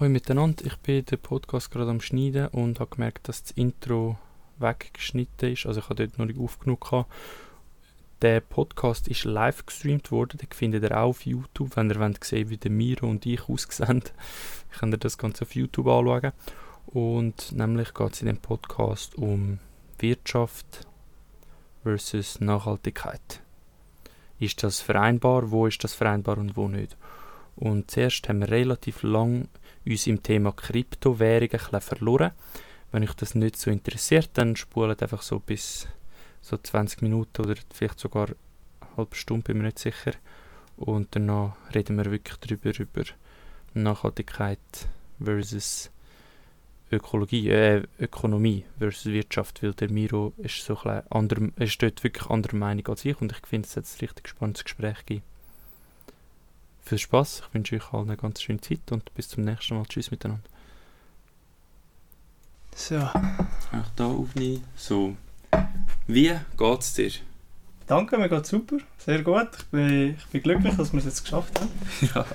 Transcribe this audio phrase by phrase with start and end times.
[0.00, 4.16] Hallo miteinander, ich bin den Podcast gerade am Schneiden und habe gemerkt, dass das Intro
[4.56, 5.66] weggeschnitten ist.
[5.66, 7.04] Also ich habe dort noch nicht aufgenommen.
[8.22, 12.24] Der Podcast ist live gestreamt worden, den findet ihr auch auf YouTube, wenn ihr wollt
[12.24, 14.02] sehen wie der Miro und ich aussehen.
[14.78, 16.32] könnt ihr das Ganze auf YouTube anschauen.
[16.86, 19.58] Und nämlich geht es in dem Podcast um
[19.98, 20.86] Wirtschaft
[21.82, 23.42] versus Nachhaltigkeit.
[24.38, 25.50] Ist das vereinbar?
[25.50, 26.96] Wo ist das vereinbar und wo nicht?
[27.60, 29.48] Und zuerst haben wir relativ lang
[29.86, 32.32] uns im Thema Kryptowährungen verloren.
[32.90, 35.86] Wenn euch das nicht so interessiert, dann spult einfach so bis
[36.40, 40.12] so 20 Minuten oder vielleicht sogar eine halbe Stunde, bin mir nicht sicher.
[40.76, 43.04] Und danach reden wir wirklich darüber, über
[43.74, 44.58] Nachhaltigkeit
[45.22, 45.90] versus
[46.90, 52.28] Ökologie, äh, Ökonomie versus Wirtschaft, weil der Miro ist so ein anderer, ist dort wirklich
[52.30, 55.29] anderer Meinung als ich und ich finde, es hat ein richtig spannendes Gespräch gegeben.
[56.84, 59.84] Viel Spaß, ich wünsche euch allen eine ganz schöne Zeit und bis zum nächsten Mal.
[59.86, 60.42] Tschüss miteinander.
[62.74, 62.98] So.
[62.98, 64.64] Auch da aufnehmen.
[64.76, 65.16] So.
[66.06, 67.10] Wie geht's dir?
[67.86, 68.78] Danke, mir geht's super.
[68.98, 69.48] Sehr gut.
[69.58, 71.70] Ich bin, ich bin glücklich, dass wir es jetzt geschafft haben.
[72.14, 72.26] ja,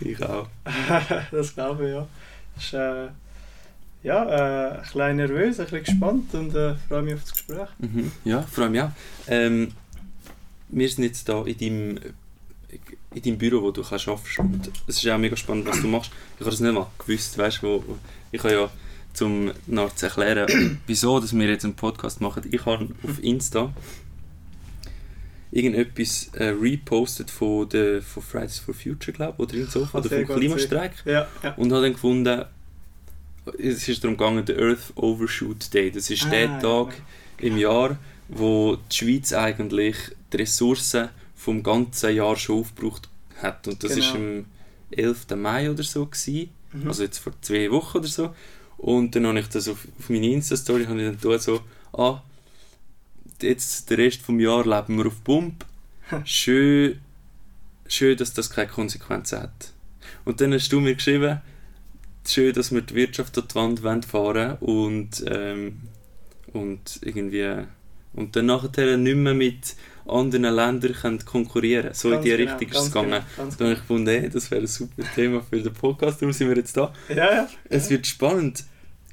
[0.00, 0.48] ich auch.
[1.30, 2.06] das glaube ich, ja.
[2.56, 3.08] Ist, äh,
[4.02, 7.68] ja, äh, ein bisschen nervös, ein bisschen gespannt und äh, freue mich auf das Gespräch.
[7.78, 8.12] Mhm.
[8.24, 8.90] Ja, freue mich auch.
[9.26, 9.72] Ähm,
[10.68, 12.00] wir sind jetzt hier in deinem,
[13.16, 15.80] in deinem Büro, wo du kannst arbeiten und es ist ja auch mega spannend, was
[15.80, 16.10] du machst.
[16.34, 17.82] Ich habe das nicht mal gewusst, weißt du,
[18.30, 18.70] ich habe ja,
[19.24, 23.72] um noch zu erklären, wieso dass wir jetzt einen Podcast machen, ich habe auf Insta
[25.50, 30.10] irgendetwas äh, repostet von, der, von Fridays for Future, glaube ich, oder irgend so, oder
[30.10, 30.92] vom Klimastreik.
[31.06, 31.54] Ja, ja.
[31.54, 32.44] Und habe dann gefunden,
[33.58, 35.90] es ist darum gegangen, der Earth Overshoot Day.
[35.90, 36.88] Das ist ah, der Tag
[37.40, 37.46] ja.
[37.46, 37.96] im Jahr,
[38.28, 39.96] wo die Schweiz eigentlich
[40.30, 43.08] die Ressourcen vom ganzen Jahr schon aufgebraucht
[43.40, 43.68] hat.
[43.68, 44.06] Und das genau.
[44.06, 44.44] ist am
[44.90, 45.26] 11.
[45.36, 46.50] Mai oder so gewesen.
[46.72, 46.88] Mhm.
[46.88, 48.34] also jetzt vor zwei Wochen oder so.
[48.78, 51.60] Und dann habe ich das auf, auf meine Insta-Story dann so,
[51.92, 52.22] ah,
[53.40, 55.64] jetzt den Rest vom Jahr leben wir auf Pump.
[56.24, 57.00] Schön,
[57.88, 59.72] schön, dass das keine Konsequenzen hat.
[60.24, 61.40] Und dann hast du mir geschrieben,
[62.26, 65.80] schön, dass wir die Wirtschaft an die Wand fahren und, ähm,
[66.52, 67.64] und irgendwie
[68.16, 69.76] und dann nachher nicht mehr mit
[70.08, 73.10] anderen Ländern können konkurrieren So ganz in die genau, Richtung ist es gegangen.
[73.36, 76.32] Genau, dann habe ich gefunden, hey, das wäre ein super Thema für den Podcast, darum
[76.32, 76.92] sind wir jetzt da.
[77.08, 77.48] Ja, ja.
[77.68, 78.64] Es wird spannend.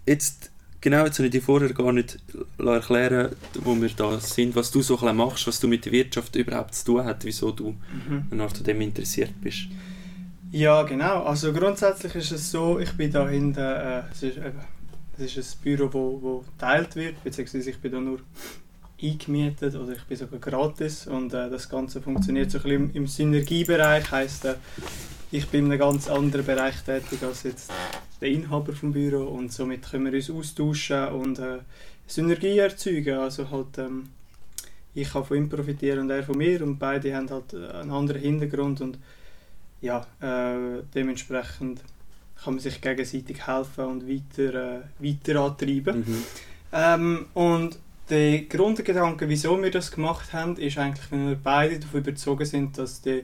[0.05, 0.51] Jetzt,
[0.81, 2.19] genau, jetzt habe ich dir vorher gar nicht
[2.57, 3.29] erklären
[3.63, 6.75] wo wir da sind, was du so ein machst, was du mit der Wirtschaft überhaupt
[6.75, 8.37] zu tun hast, wieso du mhm.
[8.37, 9.67] nach dem interessiert bist.
[10.53, 11.23] Ja, genau.
[11.23, 14.51] Also grundsätzlich ist es so, ich bin da hinten, äh, es, ist, äh,
[15.17, 18.19] es ist ein Büro, wo, wo geteilt wird, beziehungsweise ich bin da nur
[19.03, 22.95] eingemietet oder ich bin sogar gratis und äh, das Ganze funktioniert so ein bisschen im,
[22.95, 24.55] im Synergiebereich, heisst äh,
[25.31, 27.71] ich bin in einem ganz anderen Bereich tätig als jetzt
[28.21, 31.59] der Inhaber vom Büro und somit können wir uns austauschen und äh,
[32.07, 34.09] Synergie erzeugen, also halt ähm,
[34.95, 37.91] ich kann von ihm profitieren und er von mir und beide haben halt äh, einen
[37.91, 38.99] anderen Hintergrund und
[39.81, 41.81] ja, äh, dementsprechend
[42.41, 45.99] kann man sich gegenseitig helfen und weiter, äh, weiter antreiben.
[45.99, 46.23] Mhm.
[46.71, 47.77] Ähm, und
[48.09, 52.77] der Grundgedanke, wieso wir das gemacht haben, ist eigentlich, wenn wir beide davon überzeugt sind,
[52.77, 53.21] dass der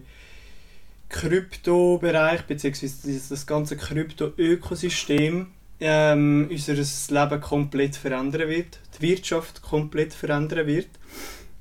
[1.10, 3.20] Kryptobereich bzw.
[3.30, 5.48] das ganze Krypto-Ökosystem
[5.82, 10.90] ähm, unser Leben komplett verändern wird, die Wirtschaft komplett verändern wird.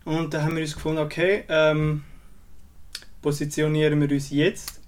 [0.05, 2.05] Und da haben wir uns gefunden, okay, ähm,
[3.23, 4.79] positionieren wir uns jetzt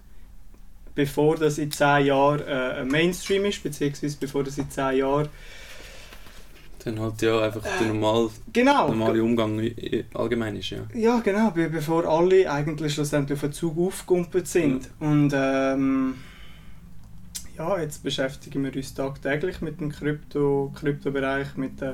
[0.94, 5.28] bevor das in 10 Jahren äh, Mainstream ist, beziehungsweise bevor das in 10 Jahren
[6.84, 8.88] dann halt ja einfach der normal, genau.
[8.88, 9.60] normale Umgang
[10.14, 10.78] allgemein ist, ja.
[10.94, 14.88] Ja, genau, bevor alle eigentlich schlussendlich auf den Zug aufgekumpelt sind.
[15.00, 15.08] Mhm.
[15.08, 16.14] Und ähm,
[17.60, 21.92] ja, jetzt beschäftigen wir uns tagtäglich mit dem Krypto, Kryptobereich, mit, äh,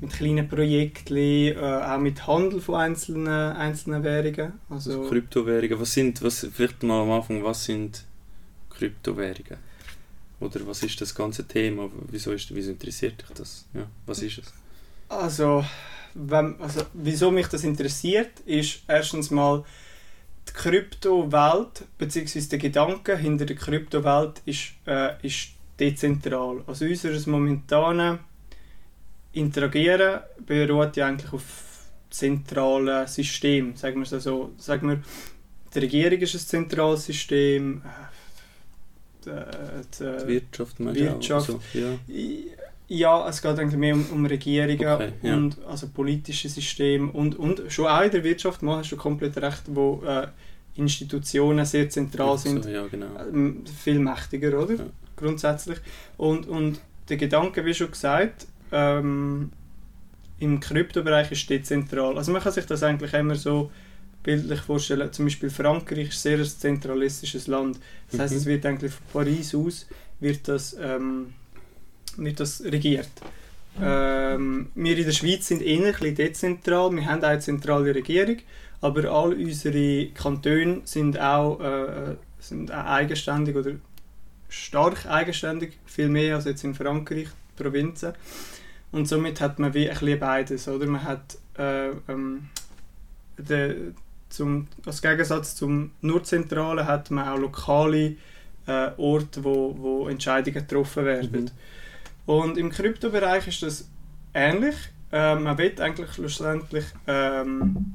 [0.00, 4.52] mit kleinen Projekten, äh, auch mit Handel von einzelnen, einzelnen Währungen.
[4.70, 8.04] Also, also Kryptowährungen, was sind, was, vielleicht mal am Anfang, was sind
[8.70, 9.67] Kryptowährungen?
[10.40, 11.90] Oder was ist das ganze Thema?
[12.10, 13.66] Wieso, ist, wieso interessiert dich das?
[13.74, 14.52] Ja, was ist es?
[15.08, 15.64] Also,
[16.14, 19.64] wenn, also, wieso mich das interessiert, ist erstens mal
[20.48, 25.48] die Kryptowelt, beziehungsweise der Gedanke hinter der Kryptowelt ist, äh, ist
[25.78, 26.62] dezentral.
[26.66, 28.18] Also unser momentanes
[29.32, 31.42] Interagieren beruht ja eigentlich auf
[32.10, 34.52] zentralen System, sagen wir es so.
[34.56, 35.02] Sagen wir,
[35.74, 37.82] die Regierung ist ein zentrales System,
[39.28, 41.46] die, die Wirtschaft, Wirtschaft.
[41.46, 41.98] So, ja.
[42.88, 43.28] ja.
[43.28, 45.34] es geht eigentlich mehr um, um Regierungen okay, ja.
[45.36, 49.36] und also politische Systeme und, und schon auch in der Wirtschaft mal hast du komplett
[49.38, 50.28] recht, wo äh,
[50.74, 53.06] Institutionen sehr zentral so, sind, ja, genau.
[53.06, 53.52] äh,
[53.82, 54.76] viel mächtiger, oder?
[55.18, 55.78] grundsätzlich.
[56.16, 59.50] Und, und der Gedanke, wie schon gesagt, ähm,
[60.38, 62.16] im Kryptobereich ist dezentral.
[62.16, 63.70] Also man kann sich das eigentlich immer so
[64.28, 65.10] bildlich vorstellen.
[65.10, 67.80] Zum Beispiel Frankreich ist sehr ein zentralistisches Land.
[68.10, 68.38] Das heißt, Mhm.
[68.40, 69.86] es wird eigentlich von Paris aus
[70.20, 71.32] wird das, ähm,
[72.16, 73.08] wird das regiert.
[73.80, 76.90] Ähm, wir in der Schweiz sind eher ein dezentral.
[76.94, 78.38] Wir haben auch eine zentrale Regierung,
[78.80, 83.72] aber all unsere Kantone sind auch, äh, sind auch eigenständig oder
[84.48, 88.12] stark eigenständig, viel mehr als jetzt in Frankreich, die Provinzen.
[88.92, 90.86] Und somit hat man wie ein bisschen beides, oder?
[90.86, 92.48] Man hat äh, ähm,
[93.38, 93.92] de,
[94.28, 98.16] zum, als Gegensatz zum nur Zentralen hat man auch lokale
[98.66, 101.44] äh, Orte, wo, wo Entscheidungen getroffen werden.
[101.44, 101.50] Mhm.
[102.26, 103.88] Und im Kryptobereich ist das
[104.34, 104.76] ähnlich.
[105.10, 107.94] Äh, man will eigentlich schlussendlich ähm,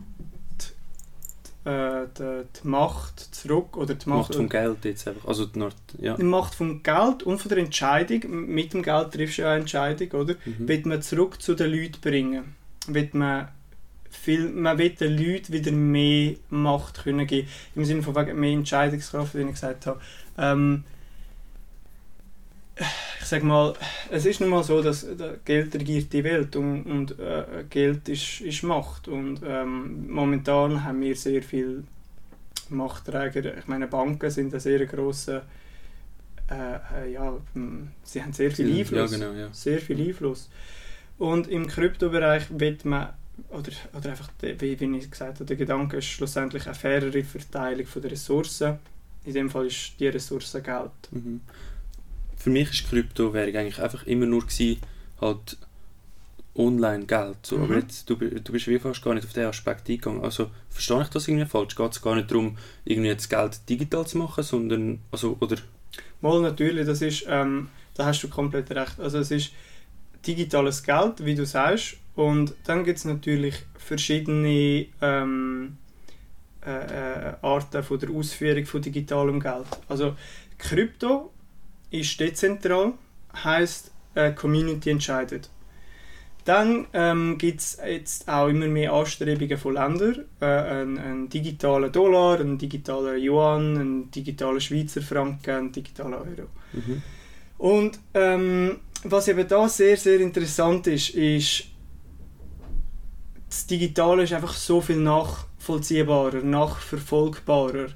[1.66, 5.28] die, äh, die, die Macht zurück oder die Macht, Macht vom Geld jetzt einfach.
[5.28, 6.16] Also die Nord, ja.
[6.16, 8.48] die Macht vom Geld und von der Entscheidung.
[8.48, 10.34] Mit dem Geld triffst du ja eine Entscheidung, oder?
[10.46, 10.68] Mhm.
[10.68, 12.56] Wird man zurück zu den Leuten bringen.
[12.88, 13.50] Wird man
[14.15, 17.48] viel, man will den Leuten wieder mehr Macht können geben.
[17.75, 20.00] Im Sinne von wegen mehr Entscheidungskraft, wie ich gesagt habe.
[20.38, 20.83] Ähm,
[22.75, 23.74] ich sag mal,
[24.10, 28.10] es ist nun mal so, dass äh, Geld regiert die Welt und, und äh, Geld
[28.10, 29.07] ist, ist Macht.
[29.07, 31.83] Und ähm, momentan haben wir sehr viel
[32.69, 33.57] Machtträger.
[33.57, 35.44] Ich meine, Banken sind ein sehr grosser,
[36.50, 39.50] äh, äh, ja, m, sie haben sehr viel Einfluss Ja, genau, ja.
[39.51, 40.50] sehr viel Einfluss.
[41.18, 43.10] Und im Kryptobereich wird man,
[43.50, 47.88] oder, oder einfach, wie, wie ich gesagt habe, der Gedanke ist schlussendlich eine fairere Verteilung
[47.96, 48.80] der Ressourcen.
[49.26, 50.92] In dem Fall ist die Ressource Geld.
[51.12, 51.42] Mhm.
[52.36, 54.82] Für mich ist Kryptowährung eigentlich einfach immer nur gewesen,
[55.22, 55.58] halt
[56.56, 57.38] Online-Geld.
[57.44, 57.58] So.
[57.58, 57.80] Aber Mhm.
[57.82, 60.24] jetzt, du, du bist wie fast gar nicht auf den Aspekt eingegangen.
[60.24, 61.76] Also verstehe ich das irgendwie falsch?
[61.76, 65.58] Geht es gar nicht darum, irgendwie das Geld digital zu machen, sondern, also, oder,
[66.22, 69.00] Mal natürlich, das ist, ähm, da hast du komplett recht.
[69.00, 69.52] Also es ist
[70.26, 71.98] digitales Geld, wie du sagst.
[72.15, 75.77] Und dann gibt es natürlich verschiedene ähm,
[76.65, 79.65] äh, äh, Arten von der Ausführung von digitalem Geld.
[79.89, 80.15] Also
[80.57, 81.31] Krypto
[81.89, 82.94] ist dezentral,
[83.44, 85.50] heißt äh, Community entscheidet.
[86.45, 91.92] Dann ähm, gibt es jetzt auch immer mehr Anstrebungen von Ländern, äh, einen, einen digitalen
[91.92, 96.48] Dollar, einen digitalen Yuan, einen digitalen Schweizer Franken, einen digitalen Euro.
[96.74, 97.01] mhm.
[97.57, 101.65] Und ähm, was eben da sehr, sehr interessant ist, ist,
[103.54, 107.90] das Digitale ist einfach so viel nachvollziehbarer, nachverfolgbarer.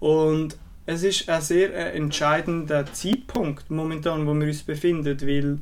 [0.00, 0.56] Und
[0.86, 5.58] es ist ein sehr äh, entscheidender Zeitpunkt momentan, wo wir uns befinden, weil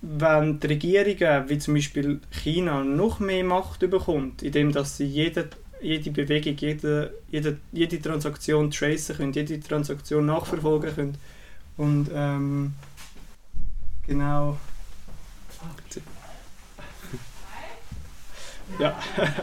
[0.00, 5.50] wenn die Regierungen, wie zum Beispiel China, noch mehr Macht bekommt, indem dass sie jede,
[5.82, 11.18] jede Bewegung, jede, jede, jede Transaktion tracen können, jede Transaktion nachverfolgen können
[11.76, 12.72] und ähm,
[14.06, 14.56] genau
[18.78, 18.98] ja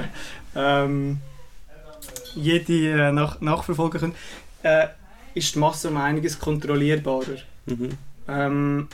[0.56, 1.20] ähm,
[2.36, 4.16] jede äh, nach, nachverfolgen können,
[4.64, 4.88] äh,
[5.34, 7.38] ist die Masse um einiges kontrollierbarer.
[7.66, 7.90] Mhm.
[8.28, 8.88] Ähm,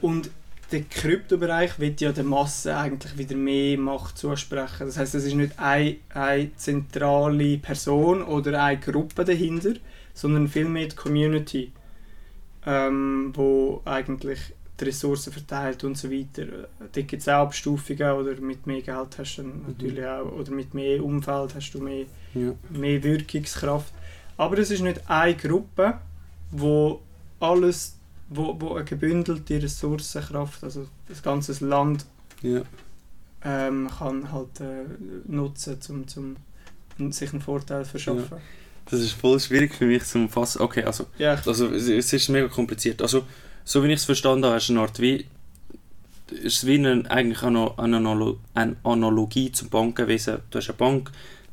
[0.00, 0.30] und
[0.72, 4.86] der Kryptobereich wird ja der Masse eigentlich wieder mehr Macht zusprechen.
[4.86, 9.74] Das heißt, es ist nicht eine, eine zentrale Person oder eine Gruppe dahinter,
[10.12, 11.72] sondern vielmehr die Community,
[12.66, 14.40] ähm, wo eigentlich
[14.80, 16.68] die Ressourcen verteilt und so weiter.
[16.92, 20.50] Da gibt es auch Abstufungen oder mit mehr Geld hast du dann natürlich auch oder
[20.52, 22.04] mit mehr Umfeld hast du mehr
[22.34, 22.52] Ja.
[22.70, 23.92] mehr Wirkungskraft.
[24.36, 25.94] Aber es ist nicht eine Gruppe,
[26.50, 27.00] wo
[27.40, 27.96] alles,
[28.28, 32.04] wo, wo eine gebündelte Ressourcenkraft, also das ganze Land
[32.42, 32.60] Ja.
[33.44, 34.84] ähm, kann halt äh,
[35.26, 36.36] nutzen, um zum,
[36.98, 38.38] um sich einen Vorteil verschaffen.
[38.90, 40.60] Das ist voll schwierig für mich zu fassen.
[40.62, 43.02] Okay, also, Ja, also es, es ist mega kompliziert.
[43.02, 43.24] Also,
[43.68, 45.26] so wie ich es verstanden habe, ist eine Art wie,
[46.30, 50.38] ist es wie eine, eigentlich eine, eine, Analo- eine Analogie zum Bankenwesen.
[50.50, 51.10] Du hast eine Bank,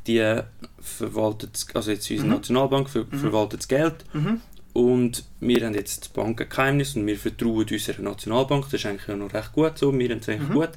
[0.08, 0.40] die
[0.80, 2.34] verwaltet, also jetzt unsere Mhm.
[2.36, 3.18] Nationalbank ver, Mhm.
[3.20, 4.42] verwaltet das Geld mhm.
[4.74, 9.18] und wir haben jetzt das Bankengeheimnis und wir vertrauen unserer Nationalbank, das ist eigentlich auch
[9.18, 10.54] noch recht gut so, wir haben es eigentlich Mhm.
[10.54, 10.72] gut.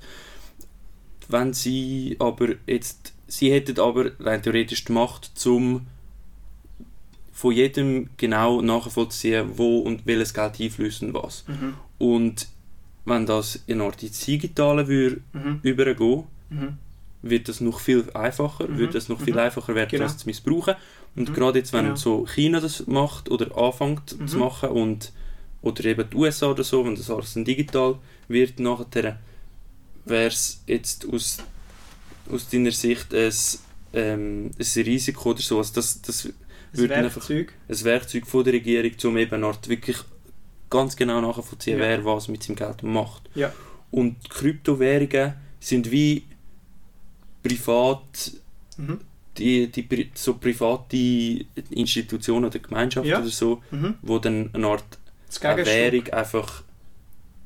[1.28, 5.86] Wenn sie aber jetzt, sie hätten aber rein theoretisch die Macht zum
[7.36, 11.44] von jedem genau nachvollziehen, wo und welches Geld einfließen und was.
[11.46, 11.74] Mhm.
[11.98, 12.48] Und
[13.04, 15.60] wenn das in Art ins Digitale würde Mhm.
[15.62, 16.78] übergehen, Mhm.
[17.20, 18.78] wird das noch viel einfacher, Mhm.
[18.78, 19.40] wird das noch viel Mhm.
[19.40, 20.04] einfacher werden, Genau.
[20.04, 20.76] das zu missbrauchen.
[21.14, 21.34] Und Mhm.
[21.34, 21.96] gerade jetzt, wenn Genau.
[21.96, 24.38] so China das macht oder anfängt zu Mhm.
[24.40, 25.12] machen und
[25.60, 29.18] oder eben die USA oder so, wenn das alles dann digital wird nachher,
[30.06, 31.38] wäre es jetzt aus,
[32.32, 33.32] aus deiner Sicht ein,
[33.92, 35.58] ähm, ein Risiko oder so.
[35.58, 36.28] Also das, das,
[36.76, 37.52] Ein würden einfach Werkzeug.
[37.68, 39.96] ein Werkzeug von der Regierung, um eben Art wirklich
[40.70, 41.84] ganz genau nachzuvollziehen, Ja.
[41.84, 43.28] wer was mit seinem Geld macht.
[43.34, 43.52] Ja.
[43.90, 46.24] Und Kryptowährungen sind wie
[47.42, 48.32] privat,
[48.76, 49.00] Mhm.
[49.38, 49.82] die, die
[50.14, 50.96] so private
[51.70, 53.20] Institutionen oder Gemeinschaften Ja.
[53.20, 53.94] oder so, Mhm.
[54.02, 54.84] wo dann eine Art
[55.28, 55.66] eine.
[55.66, 56.62] Währung einfach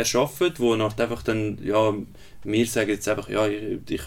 [0.00, 1.94] erschaffen, wo Art einfach dann, ja,
[2.44, 4.02] wir sagen jetzt einfach, ja, ich, ich,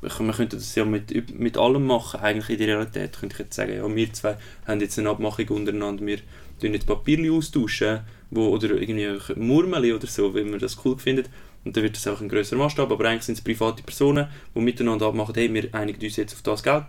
[0.00, 3.54] man könnte das ja mit, mit allem machen, eigentlich in der Realität könnte ich jetzt
[3.54, 6.18] sagen, ja, wir zwei haben jetzt eine Abmachung untereinander, wir
[6.60, 11.30] tun jetzt Papierli austauschen, wo, oder irgendwie Murmeli oder so, wenn man das cool findet,
[11.64, 14.60] und dann wird das auch ein grösserer Maßstab, aber eigentlich sind es private Personen, die
[14.60, 16.86] miteinander abmachen, hey, wir einigen uns jetzt auf das Geld,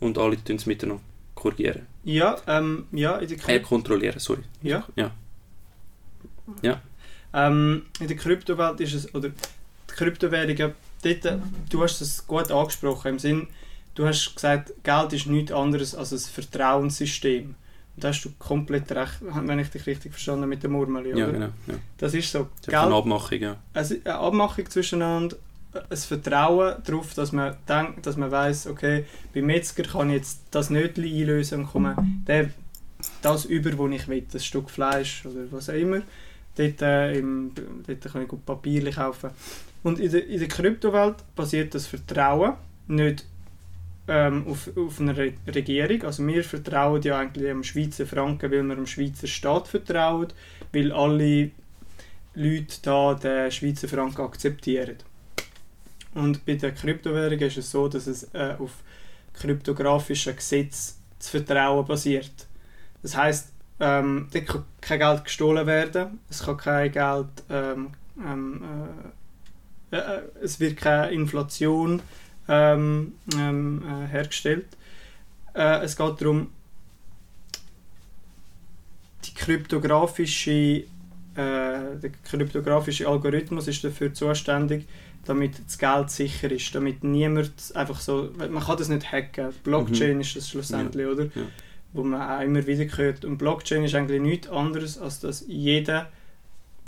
[0.00, 1.02] und alle tun es miteinander
[1.34, 1.86] korrigieren.
[2.04, 4.42] Ja, ähm, ja, in der Äh, Krypto kontrollieren, sorry.
[4.62, 4.86] Ja.
[4.96, 5.12] Ja.
[6.62, 6.80] Ja.
[7.34, 10.72] Ähm, in der Kryptowelt ist es, oder die Kryptowährungen,
[11.02, 11.38] dort,
[11.70, 13.46] du hast es gut angesprochen, im Sinn,
[13.94, 17.54] du hast gesagt, Geld ist nichts anderes als ein Vertrauenssystem.
[17.94, 21.10] Und da hast du komplett recht, wenn ich dich richtig verstanden habe mit dem Murmeli,
[21.10, 21.32] Ja, oder?
[21.32, 21.48] genau.
[21.66, 21.74] Ja.
[21.98, 22.48] Das ist so.
[22.62, 23.56] Das ist eine Abmachung, ja.
[23.74, 25.36] also eine Abmachung zwischeneinander,
[25.90, 30.40] ein Vertrauen darauf, dass man denkt, dass man weiß, okay, beim Metzger kann ich jetzt
[30.50, 31.96] das Nötli einlösen und komme
[32.26, 32.50] der,
[33.20, 36.02] das über, wo ich will, das Stück Fleisch oder was auch immer.
[36.56, 37.52] Dort, äh, im,
[37.86, 39.30] dort kann ich gut Papier kaufen.
[39.82, 42.54] Und in der, in der Kryptowelt basiert das Vertrauen
[42.88, 43.24] nicht
[44.08, 46.02] ähm, auf, auf einer Re Regierung.
[46.02, 50.28] Also wir vertrauen ja eigentlich am Schweizer Franken, weil wir dem Schweizer Staat vertrauen,
[50.72, 51.50] weil alle
[52.34, 54.96] Leute da den Schweizer Franken akzeptieren.
[56.14, 58.82] Und bei der Kryptowährung ist es so, dass es äh, auf
[59.34, 62.46] kryptografischen Gesetzen zu vertrauen basiert.
[63.02, 63.48] Das heißt,
[63.82, 67.90] ähm, dort kann kein Geld gestohlen werden, es kann kein Geld, ähm,
[68.24, 68.62] ähm,
[69.90, 72.00] äh, äh, es wird keine Inflation
[72.48, 74.66] ähm, ähm, äh, hergestellt.
[75.54, 76.50] Äh, es geht darum,
[79.24, 80.86] die kryptografische, äh,
[81.34, 84.86] der kryptografische Algorithmus ist dafür zuständig,
[85.24, 90.20] damit das Geld sicher ist, damit niemand einfach so, man kann das nicht hacken, Blockchain
[90.20, 91.24] ist das schlussendlich, oder?
[91.24, 91.42] ja.
[91.92, 93.24] Wo man auch immer wieder hört.
[93.24, 96.10] Und Blockchain ist eigentlich nichts anderes, als dass jeder,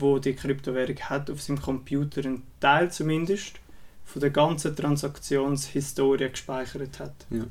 [0.00, 3.60] der die Kryptowährung hat, auf seinem Computer einen Teil zumindest
[4.04, 7.14] von der ganzen Transaktionshistorie gespeichert hat.
[7.30, 7.44] Ja.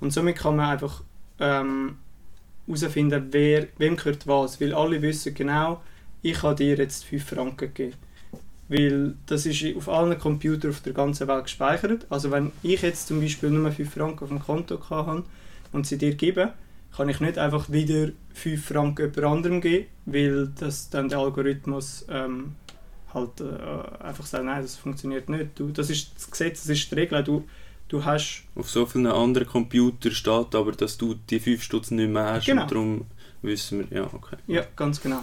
[0.00, 1.02] Und somit kann man einfach
[1.38, 1.96] ähm,
[2.66, 5.82] herausfinden, wer, wem gehört was, weil alle wissen genau,
[6.22, 7.96] ich habe dir jetzt 5 Franken gegeben.
[8.68, 12.06] Weil das ist auf allen Computern auf der ganzen Welt gespeichert.
[12.08, 15.24] Also wenn ich jetzt zum Beispiel nur 5 Franken auf dem Konto habe
[15.72, 16.52] und sie dir gebe,
[16.96, 22.04] kann ich nicht einfach wieder 5 Franken jemand anderem geben, weil das dann der Algorithmus
[22.10, 22.54] ähm,
[23.14, 25.58] halt äh, einfach sagt, nein, das funktioniert nicht.
[25.58, 27.22] Du, das ist das Gesetz, das ist die Regel.
[27.24, 27.48] Du,
[27.88, 32.10] du hast Auf so vielen anderen Computern steht aber, dass du die 5 Stutz nicht
[32.10, 32.62] mehr hast Genau.
[32.62, 33.06] und darum
[33.42, 34.36] wissen wir, ja, okay.
[34.46, 35.20] ja ganz genau.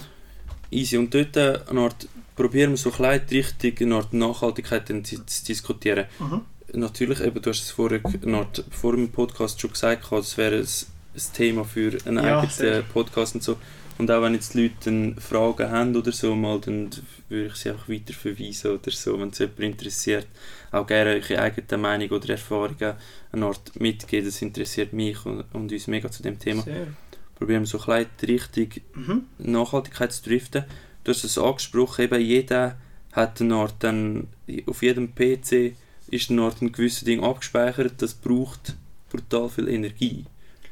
[0.71, 0.97] Easy.
[0.97, 5.25] Und dort äh, eine Art, probieren wir so klein die Richtung eine Art Nachhaltigkeit zu,
[5.25, 6.05] zu diskutieren.
[6.19, 6.41] Mhm.
[6.73, 10.57] Natürlich, eben, du hast es vorher, eine Art, vor dem Podcast schon gesagt, es wäre
[10.57, 10.67] ein,
[11.15, 12.83] ein Thema für einen Ja, eigenen.
[12.93, 13.57] Podcast und so.
[13.97, 16.89] Und auch wenn jetzt die Leute Fragen haben oder so, mal, dann
[17.27, 20.27] würde ich sie einfach weiter verweisen oder so, wenn es jemand interessiert.
[20.71, 22.93] Auch gerne eure eigene Meinung oder Erfahrungen
[23.33, 26.61] eine Art mitgeben, das interessiert mich und, und uns mega zu dem Thema.
[26.61, 26.87] Sehr.
[27.35, 29.23] Probieren wir so klein die Richtung Mhm.
[29.39, 30.63] Nachhaltigkeit zu driften.
[31.03, 32.77] Du hast es angesprochen, eben jeder
[33.11, 34.27] hat eine Art, dann,
[34.65, 35.73] auf jedem PC
[36.09, 38.75] ist eine Art ein gewisses Ding abgespeichert, das braucht
[39.09, 40.25] brutal viel Energie.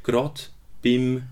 [0.08, 0.40] Gerade
[0.82, 1.24] beim,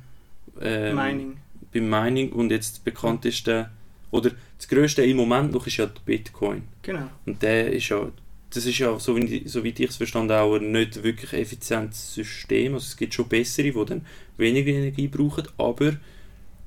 [0.62, 1.38] ähm, Mining.
[1.74, 3.70] beim Mining und jetzt das bekannteste,
[4.12, 6.64] oder das grösste im Moment noch ist ja Bitcoin.
[6.82, 7.10] Genau.
[7.26, 8.12] Und der ist ja,
[8.50, 12.14] das ist ja, so wie, so wie ich es verstanden auch ein nicht wirklich effizientes
[12.14, 12.74] System.
[12.74, 14.06] Also es gibt schon bessere, die dann
[14.38, 15.94] weniger Energie brauchen, aber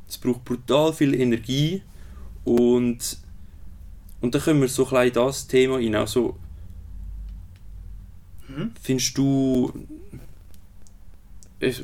[0.08, 1.82] es braucht brutal viel Energie
[2.44, 3.18] und,
[4.22, 5.94] und dann können wir so klein in das Thema rein.
[5.94, 6.36] Also,
[8.48, 8.72] Mhm.
[8.80, 9.70] findest du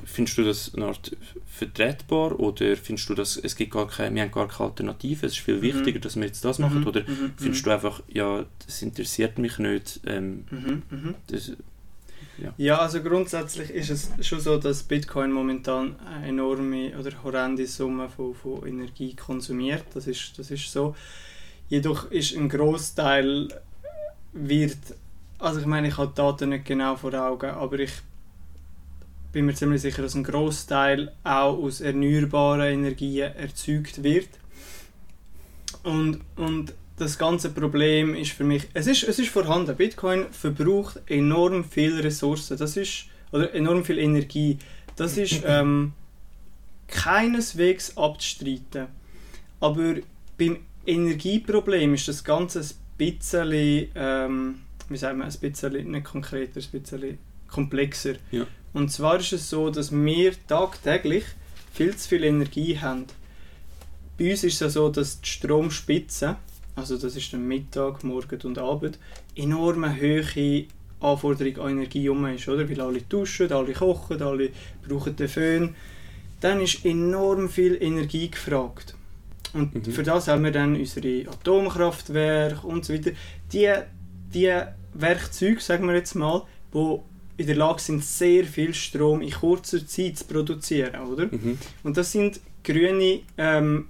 [0.05, 1.17] findest du das eine Art
[1.47, 5.33] vertretbar oder findest du das, es gibt gar keine, wir haben gar keine Alternative, es
[5.33, 5.63] ist viel Mhm.
[5.63, 9.39] wichtiger, dass wir jetzt das machen Mhm, oder mhm, Findest du einfach, ja, das interessiert
[9.39, 10.01] mich nicht.
[10.07, 11.15] Ähm, Mhm, mhm.
[11.29, 11.53] das,
[12.57, 18.09] Ja, also grundsätzlich ist es schon so, dass Bitcoin momentan eine enorme oder horrende Summe
[18.09, 19.85] von, von Energie konsumiert.
[19.95, 20.97] Das ist, das ist so.
[21.69, 23.49] Jedoch ist ein Großteil
[24.33, 24.79] wird,
[25.39, 27.93] also ich meine, ich habe die Daten nicht genau vor Augen, aber ich
[29.35, 34.29] bin mir ziemlich sicher, dass ein Großteil auch aus erneuerbaren Energien erzeugt wird.
[35.83, 39.77] Und, und das ganze Problem ist für mich, es ist, es ist vorhanden.
[39.77, 44.57] Bitcoin verbraucht enorm viel Ressourcen, das ist, oder enorm viel Energie.
[44.95, 45.93] Das ist ähm,
[46.87, 48.87] keineswegs abzustreiten.
[49.59, 49.97] Aber
[50.39, 56.61] beim Energieproblem ist das Ganze ein bisschen, ähm, wie sagen wir, ein bisschen, nicht konkreter,
[56.61, 58.15] ein bisschen komplexer.
[58.31, 58.47] Ja.
[58.75, 61.25] Und zwar ist es so, dass wir tagtäglich
[61.73, 63.07] viel zu viel Energie haben.
[64.19, 66.37] Bei uns ist es ja so, dass die Stromspitze,
[66.77, 68.99] also das ist der Mittag, Morgen und Abend,
[69.37, 70.67] enorme hohe
[71.01, 72.69] Anforderung an Energie um ist, oder?
[72.69, 74.51] Weil alle duschen, alle kochen, alle
[74.87, 75.75] brauchen den Föhn.
[76.41, 78.95] Dann ist enorm viel Energie gefragt.
[79.53, 79.93] Und Mhm.
[79.93, 83.13] für das haben wir dann unsere Atomkraftwerke und so weiter.
[83.53, 83.73] Die,
[84.33, 84.53] die
[84.95, 86.99] Werkzeuge, sagen wir jetzt mal, die
[87.37, 91.27] in der Lage sind, sehr viel Strom in kurzer Zeit zu produzieren, oder?
[91.27, 91.59] Mhm.
[91.83, 93.89] Und das sind grüne, ähm,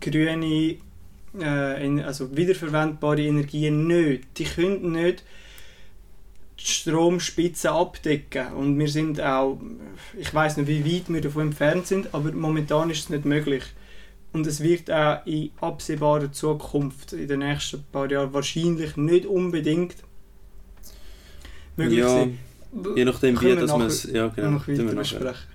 [0.00, 0.76] grüne
[1.38, 4.24] äh, also wiederverwendbare Energien nicht.
[4.38, 5.22] Die können nicht
[6.58, 8.52] die Stromspitze abdecken.
[8.52, 9.58] Und wir sind auch,
[10.18, 13.64] ich weiß nicht, wie weit wir davon entfernt sind, aber momentan ist es nicht möglich.
[14.32, 19.96] Und es wird auch in absehbarer Zukunft, in den nächsten paar Jahren, wahrscheinlich nicht unbedingt
[21.76, 22.38] möglich Ja, sein.
[22.96, 24.04] Je nachdem, wie dass man es.
[24.04, 24.50] Ja, genau.
[24.52, 25.46] noch weiter besprechen.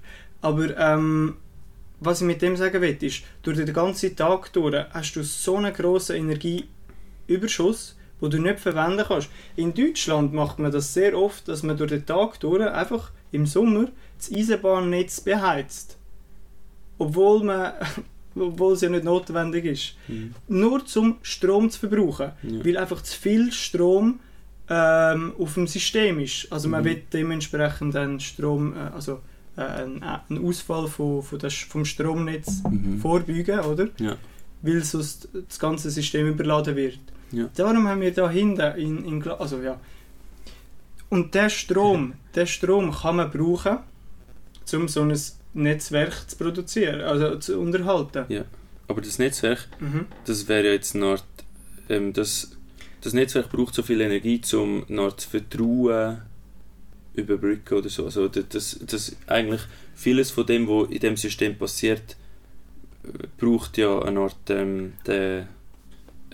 [0.41, 1.35] Aber ähm,
[1.99, 5.57] was ich mit dem sagen will, ist, durch den ganzen Tag durch hast du so
[5.57, 9.29] einen grossen Energieüberschuss, den du nicht verwenden kannst.
[9.55, 13.45] In Deutschland macht man das sehr oft, dass man durch den Tag durch einfach im
[13.45, 15.97] Sommer das Eisenbahnnetz beheizt.
[16.99, 17.73] Obwohl, man,
[18.35, 19.95] obwohl es ja nicht notwendig ist.
[20.07, 20.33] Mhm.
[20.47, 22.65] Nur zum Strom zu verbrauchen Ja.
[22.65, 24.19] weil einfach zu viel Strom
[24.69, 26.51] ähm, auf dem System ist.
[26.51, 26.85] Also man Mhm.
[26.85, 29.21] will dementsprechend einen Strom, äh, also
[29.55, 32.99] äh, einen, einen Ausfall von, von das, vom Stromnetz Mhm.
[32.99, 33.87] vorbeugen, oder?
[33.99, 34.15] Ja.
[34.61, 36.99] Weil sonst das ganze System überladen wird.
[37.31, 37.49] Ja.
[37.55, 39.79] Darum haben wir da hinten in, in Gla- also ja.
[41.09, 43.77] Und der Strom, der Strom kann man brauchen,
[44.73, 45.17] um so ein
[45.53, 48.25] Netzwerk zu produzieren, also zu unterhalten.
[48.89, 50.05] Aber das Netzwerk, Mhm.
[50.25, 51.23] das wäre ja jetzt eine Art,
[51.89, 52.56] ähm, das,
[53.01, 56.21] das Netzwerk braucht so viel Energie, um eine Art Vertrauen
[57.13, 58.05] überbrücken oder so.
[58.05, 59.61] Also das, das, das eigentlich
[59.95, 62.15] vieles von dem, was in dem System passiert,
[63.37, 65.47] braucht ja eine Art ähm, der,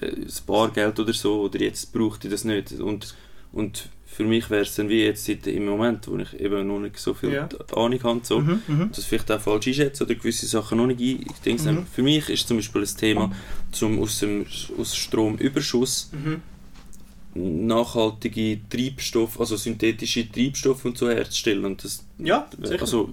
[0.01, 2.71] äh, das Bargeld oder so, oder jetzt braucht ich das nicht.
[2.73, 3.15] Und,
[3.51, 6.97] und für mich wäre es dann wie jetzt im Moment, wo ich eben noch nicht
[6.99, 7.49] so viel Ja.
[7.75, 8.61] Ahnung habe, so, Mhm.
[8.67, 8.89] Mhm.
[8.95, 11.71] das vielleicht auch falsch einschätze oder gewisse Sachen noch nicht eindenke.
[11.71, 11.85] Mhm.
[11.87, 13.31] Für mich ist zum Beispiel ein Thema,
[13.71, 14.45] zum aus dem
[14.77, 16.41] aus Stromüberschuss Mhm.
[17.35, 21.65] Nachhaltige Treibstoffe, also synthetische Treibstoffe und so herzustellen.
[21.65, 22.81] Und das, Ja, sicher.
[22.81, 23.09] also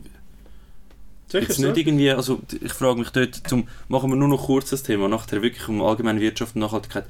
[1.28, 1.66] sicher jetzt so.
[1.66, 5.08] nicht irgendwie, also ich frage mich dort, zum, machen wir nur noch kurz das Thema,
[5.08, 7.06] nachher wirklich um allgemeine Wirtschaft und Nachhaltigkeit.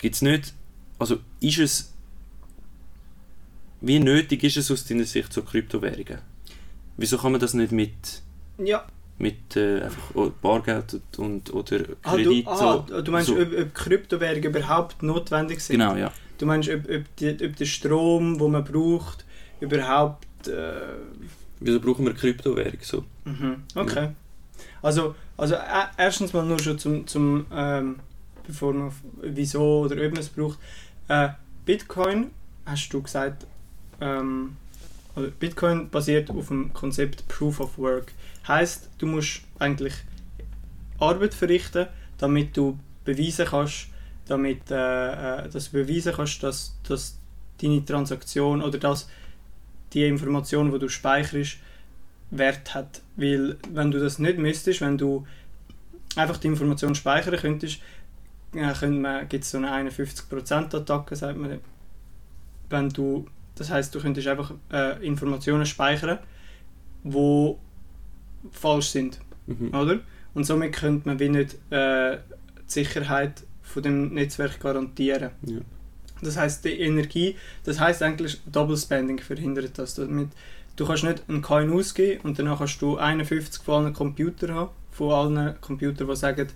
[0.00, 0.54] Gibt es nicht,
[0.98, 1.92] also ist es,
[3.80, 6.18] wie nötig ist es aus deiner Sicht so Kryptowährungen?
[6.96, 7.92] Wieso kann man das nicht mit
[8.58, 8.86] Ja,
[9.18, 13.00] mit äh, einfach Bargeld und, und oder Ah, du, Kredit ah, so.
[13.02, 13.36] du meinst, so.
[13.36, 15.78] ob, ob Kryptowährungen überhaupt notwendig sind?
[15.78, 16.12] Genau, ja.
[16.38, 19.24] Du meinst, ob, ob, die, ob der Strom, den man braucht,
[19.60, 20.46] überhaupt...
[20.46, 20.72] Äh,
[21.60, 23.04] Wieso brauchen wir Kryptowährung so?
[23.24, 23.64] mhm.
[23.74, 24.10] Okay.
[24.82, 27.96] Also, also äh, erstens mal nur schon zum, zum ähm,
[28.46, 30.58] bevor man auf wieso oder ob man es braucht.
[31.08, 31.30] Äh,
[31.64, 32.30] Bitcoin,
[32.64, 33.46] hast du gesagt,
[34.00, 34.56] ähm,
[35.16, 38.12] oder Bitcoin basiert auf dem Konzept Proof of Work.
[38.48, 39.94] Heißt, du musst eigentlich
[40.98, 43.88] Arbeit verrichten, damit du beweisen kannst,
[44.26, 44.74] damit, äh,
[45.44, 47.18] äh, dass du beweisen kannst, dass, dass
[47.60, 49.08] deine Transaktion oder dass
[49.92, 51.58] die Information, die du speicherst,
[52.30, 53.00] Wert hat.
[53.16, 55.26] Weil wenn du das nicht müsstest, wenn du
[56.16, 57.80] einfach die Information speichern könntest,
[58.54, 61.60] äh, gibt es so eine 51% Attacke, sagt man.
[62.70, 66.18] Wenn du, das heißt, du könntest einfach äh, Informationen speichern,
[67.02, 67.54] die
[68.58, 69.74] falsch sind, Mhm.
[69.74, 70.00] oder?
[70.34, 75.30] Und somit könnte man wie nicht äh, die Sicherheit von dem Netzwerk garantieren.
[75.46, 75.58] Ja.
[76.20, 79.94] Das heißt, die Energie, das heißt eigentlich Double Spending verhindert das.
[79.94, 80.28] Damit,
[80.76, 84.70] du kannst nicht einen Coin ausgeben und danach kannst du 51 von allen Computern haben,
[84.90, 86.48] von allen Computern, die sagen,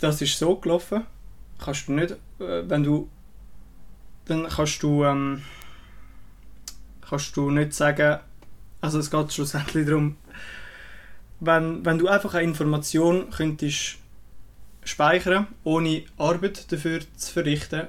[0.00, 1.04] das ist so gelaufen.
[1.58, 3.08] Kannst du nicht, äh, wenn du,
[4.26, 5.42] dann kannst du, ähm,
[7.08, 8.18] kannst du nicht sagen,
[8.80, 10.16] also es geht schlussendlich darum,
[11.40, 13.96] wenn, wenn du einfach eine Information könntest
[14.84, 17.88] speichern, ohne Arbeit dafür zu verrichten,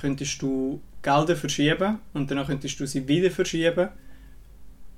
[0.00, 3.88] könntest du Gelder verschieben und dann könntest du sie wieder verschieben.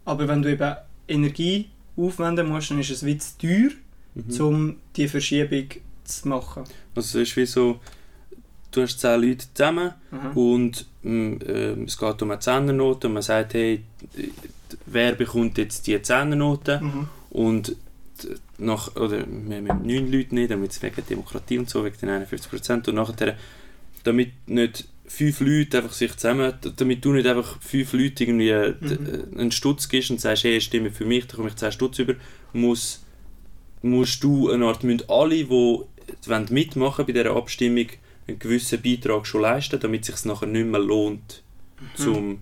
[0.05, 0.77] Aber wenn du eben
[1.09, 3.71] Energie aufwenden musst, dann ist es wie zu teuer,
[4.15, 4.41] Mhm.
[4.41, 5.67] um die Verschiebung
[6.05, 6.63] zu machen.
[6.95, 7.81] Also es ist wie so,
[8.71, 10.31] du hast 10 Leute zusammen Aha.
[10.37, 13.83] und ähm, es geht um eine Zehnernote und man sagt, hey,
[14.87, 16.81] wer bekommt jetzt die Zehnernote?
[16.81, 17.09] Mhm.
[17.35, 17.77] Und
[18.59, 22.09] nach, oder wir haben neun Leute nicht, damit es wegen Demokratie und so, wegen den
[22.11, 22.89] 51%.
[22.89, 23.37] Und nachher,
[24.05, 28.75] damit nicht fünf Leute einfach sich zusammen, damit du nicht einfach fünf Leute irgendwie äh,
[28.81, 29.37] Mhm.
[29.37, 31.99] äh, einen Stutz gibst und sagst, hey, stimme für mich, dann komme ich 10 Stutz
[31.99, 32.15] über,
[32.53, 33.03] muss,
[33.83, 37.87] musst du eine Art, müssen alle, die wollen mitmachen bei dieser Abstimmung,
[38.29, 41.43] einen gewissen Beitrag schon leisten, damit es sich nachher nicht mehr lohnt,
[41.99, 42.09] Mhm.
[42.09, 42.39] um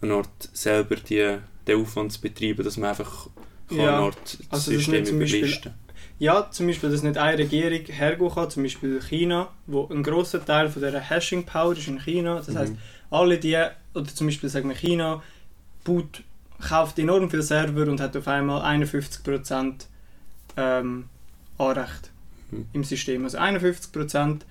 [0.00, 3.28] eine Art selber die, den Aufwand zu betreiben, dass man einfach
[3.68, 4.10] kann Ja,
[4.50, 5.74] also das nicht zum Beispiel- überlisten
[6.20, 10.44] Ja, zum Beispiel, dass nicht eine Regierung hergehen kann, zum Beispiel China, wo ein großer
[10.44, 12.42] Teil von dieser Hashing Power ist in China.
[12.44, 12.78] Das heißt, Mhm.
[13.10, 13.56] alle die,
[13.94, 15.22] oder zum Beispiel sagen wir China,
[15.84, 16.22] baut,
[16.60, 19.86] kauft enorm viel Server und hat auf einmal 51%
[20.56, 21.04] ähm,
[21.56, 22.10] Anrecht
[22.50, 22.66] Mhm.
[22.72, 23.22] im System.
[23.24, 24.44] Also 51%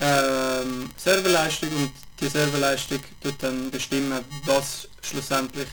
[0.00, 4.12] ähm, Serverleistung und die Serverleistung tut dann bestimmen,
[4.46, 5.68] was schlussendlich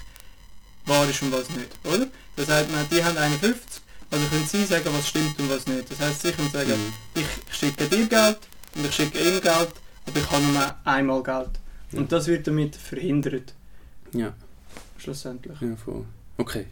[0.87, 2.07] wahr ist und was nicht, oder?
[2.35, 5.91] Das heißt, man, die haben 51, also können sie sagen, was stimmt und was nicht.
[5.91, 7.21] Das heißt, sie können sagen, Mhm.
[7.21, 8.37] ich schicke dir Geld
[8.75, 9.71] und ich schicke ihm Geld,
[10.05, 11.49] aber ich habe nur einmal Geld.
[11.91, 11.99] Ja.
[11.99, 13.53] Und das wird damit verhindert,
[14.13, 14.33] Ja,
[14.97, 15.59] schlussendlich.
[15.61, 16.05] ja, voll.
[16.37, 16.65] Okay.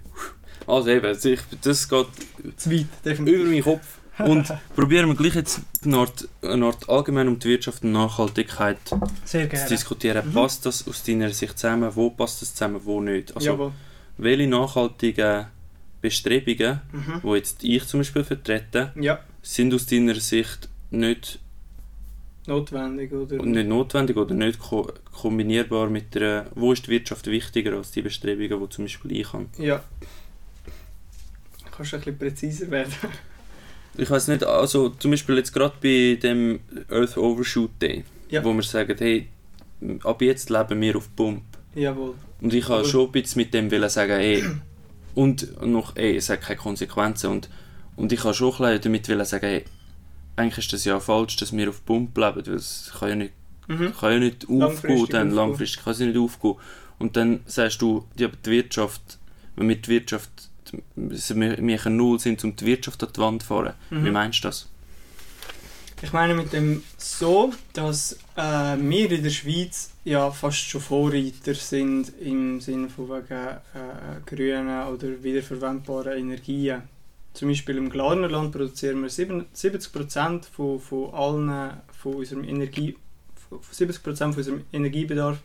[0.68, 2.08] Also eben, also ich, das geht
[2.58, 3.40] Zu weit, definitiv.
[3.40, 3.86] über meinen Kopf.
[4.20, 8.78] Und probieren wir gleich jetzt eine Art, eine Art allgemein um die Wirtschaft und Nachhaltigkeit
[9.26, 10.30] zu diskutieren.
[10.30, 10.34] Mhm.
[10.34, 11.92] Passt das aus deiner Sicht zusammen?
[11.96, 13.36] Wo passt das zusammen, wo nicht?
[13.36, 13.72] Also, Jawohl.
[14.18, 15.48] Welche nachhaltigen
[16.02, 17.22] Bestrebungen, Mhm.
[17.24, 21.40] die jetzt ich zum Beispiel vertrete, Ja, sind aus deiner Sicht nicht,
[22.48, 23.44] notwendig, oder?
[23.44, 26.46] nicht notwendig oder nicht ko kombinierbar mit der.
[26.56, 29.48] Wo ist die Wirtschaft wichtiger als die Bestrebungen, die zum Beispiel ich habe?
[29.58, 29.84] Ja.
[31.72, 32.94] Kannst du ein bisschen präziser werden?
[33.98, 38.44] Ich weiß nicht, also zum Beispiel jetzt gerade bei dem Earth Overshoot Day, Ja.
[38.44, 39.28] wo wir sagen, hey,
[40.04, 41.44] ab jetzt leben wir auf Pump.
[41.74, 42.14] Jawohl.
[42.46, 44.44] Und ich habe schon ein bisschen mit dem wollen sagen, ey,
[45.16, 47.32] und noch, ey, es hat keine Konsequenzen.
[47.32, 47.50] Und,
[47.96, 49.66] und ich habe schon ein bisschen damit wollen sagen, ey,
[50.36, 53.34] eigentlich ist das ja falsch, dass wir auf Pump leben, weil es kann ja nicht,
[53.68, 53.94] Mhm.
[54.00, 55.36] kann ja nicht aufgehen, Langfristig dann aufgehen.
[55.36, 56.56] langfristig kann sie nicht aufgehen.
[57.00, 59.02] Und dann sagst du, ja, die Wirtschaft,
[59.56, 60.30] wenn wir die Wirtschaft,
[60.96, 63.74] wir, wir können null sind, um die Wirtschaft an die Wand zu fahren.
[63.90, 64.06] Mhm.
[64.06, 64.68] Wie meinst du das?
[66.04, 71.54] Ich meine mit dem so, dass äh, wir in der Schweiz ja fast schon Vorreiter
[71.54, 76.84] sind im Sinne von wegen äh, grünen oder wiederverwendbaren Energien.
[77.34, 82.96] Zum Beispiel im Glarnerland produzieren wir 70% von, von allen von unserem Energie
[83.50, 85.40] von 70% von unserem Energiebedarf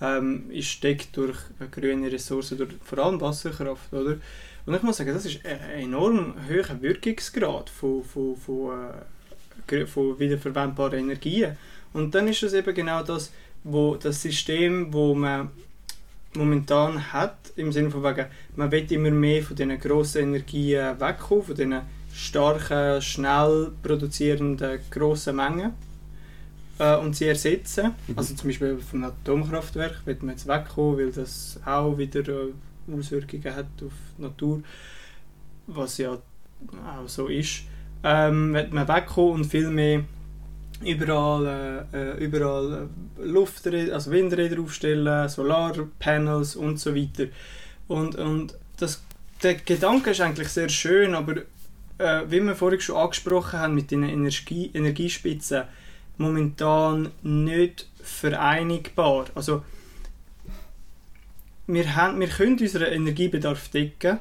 [0.00, 1.38] ähm, ist deckt durch
[1.70, 4.18] grüne Ressourcen, durch vor allem Wasserkraft, oder?
[4.64, 8.90] Und ich muss sagen, das ist ein enorm hoher Wirkungsgrad von, von, von
[9.68, 11.56] äh, von wiederverwendbaren Energien.
[11.92, 13.32] Und dann ist es eben genau das,
[13.64, 15.50] wo das System, wo man
[16.34, 18.26] momentan hat, im Sinne von wegen,
[18.56, 21.80] man will immer mehr von diesen grossen Energien wegkommen, von diesen
[22.12, 25.72] starken, schnell produzierenden grossen Mengen
[26.78, 27.94] äh, und sie ersetzen.
[28.06, 28.18] Mhm.
[28.18, 32.52] Also zum Beispiel vom Atomkraftwerk will man jetzt wegkommen, weil das auch wieder äh,
[32.98, 34.62] Auswirkungen hat auf die Natur,
[35.66, 37.64] was ja auch so ist
[38.04, 40.04] ähm, wird man wegkommen und viel mehr
[40.84, 47.26] überall, äh, äh, überall äh, Lufträder, also Windräder aufstellen, Solarpanels und so weiter.
[47.88, 49.02] Und, und das,
[49.42, 51.42] der Gedanke ist eigentlich sehr schön, aber
[51.98, 55.64] äh, wie wir vorhin schon angesprochen haben mit den Energie, Energiespitzen,
[56.18, 59.26] momentan nicht vereinigbar.
[59.34, 59.62] Also
[61.66, 64.18] wir, haben, wir können unseren Energiebedarf decken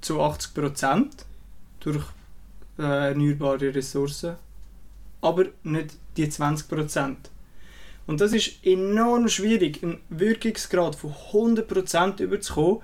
[0.00, 1.06] zu 80%
[1.80, 2.04] durch
[2.78, 4.36] äh, erneuerbare Ressourcen,
[5.26, 7.16] aber nicht die 20%.
[8.06, 12.80] Und das ist enorm schwierig, einen Wirkungsgrad von 100% überzukommen.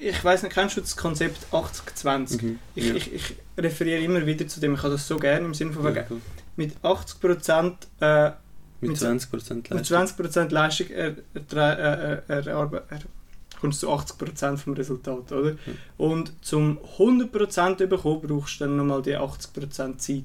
[0.00, 2.42] Ich weiß nicht, kennst du das Konzept 80-20?
[2.42, 2.58] Mhm.
[2.74, 2.94] Ich, Ja.
[2.94, 5.84] ich, ich referiere immer wieder zu dem, ich habe das so gerne im Sinne von,
[5.84, 6.20] Ja, wegen, cool.
[6.56, 8.32] mit 80% äh,
[8.80, 9.96] Mit mit 20% mit Leistung.
[9.98, 12.98] 20% Leistung er, er, er, er, er, er,
[13.60, 15.56] kommst du zu 80% vom Resultat, oder?
[15.98, 20.24] Und zum 100% zu bekommen, brauchst du dann nochmal die 80% Zeit.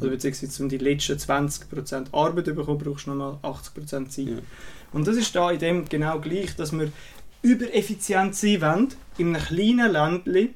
[0.00, 0.10] Mhm.
[0.10, 4.26] beziehungsweise um die letzten 20% Arbeit zu bekommen, brauchst du nochmal 80% Zeit.
[4.26, 4.38] Ja.
[4.92, 6.92] Und das ist da in dem genau gleich, dass wir
[7.42, 10.54] übereffizient sein wollen, in einem kleinen Ländchen,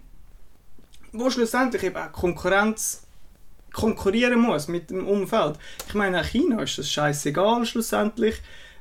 [1.12, 3.02] wo schlussendlich eben auch Konkurrenz
[3.72, 5.58] konkurrieren muss mit dem Umfeld.
[5.88, 8.36] Ich meine, auch China ist das scheißegal schlussendlich,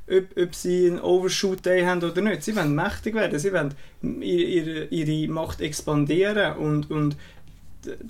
[0.10, 2.44] ob, ob sie einen Overshoot Day haben oder nicht.
[2.44, 3.74] Sie wollen mächtig werden, sie wollen
[4.22, 7.18] ihre, ihre, Macht expandieren und, und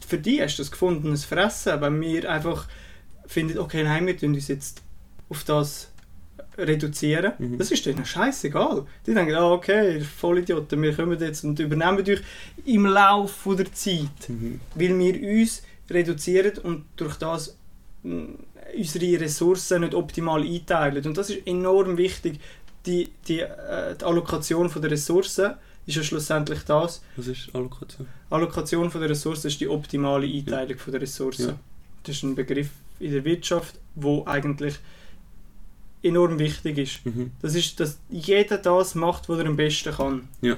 [0.07, 2.67] für die ist das gefundenes Fressen, wenn wir einfach
[3.27, 4.81] finden, okay, nein, wir tun uns jetzt
[5.29, 5.91] auf das
[6.57, 7.33] reduzieren.
[7.37, 7.57] Mhm.
[7.57, 8.85] Das ist denen scheißegal.
[9.05, 12.21] Die denken, ah, okay, ihr Vollidioten, wir kommen jetzt und übernehmen euch
[12.65, 14.59] im Laufe der Zeit, Mhm.
[14.75, 17.57] weil wir uns reduzieren und durch das
[18.03, 18.27] mh,
[18.77, 21.05] unsere Ressourcen nicht optimal einteilen.
[21.05, 22.39] Und das ist enorm wichtig.
[22.85, 27.01] Die, die, äh, die Allokation der Ressourcen ist ja schlussendlich das.
[27.15, 28.07] Was ist Allokation?
[28.29, 31.49] Allokation von der Ressourcen ist die optimale Einteilung von der Ressourcen.
[31.49, 31.59] Ja.
[32.03, 32.69] Das ist ein Begriff
[32.99, 34.75] in der Wirtschaft, wo eigentlich
[36.01, 37.05] enorm wichtig ist.
[37.05, 37.31] Mhm.
[37.41, 40.27] Das ist, dass jeder das macht, was er am besten kann.
[40.41, 40.57] Ja.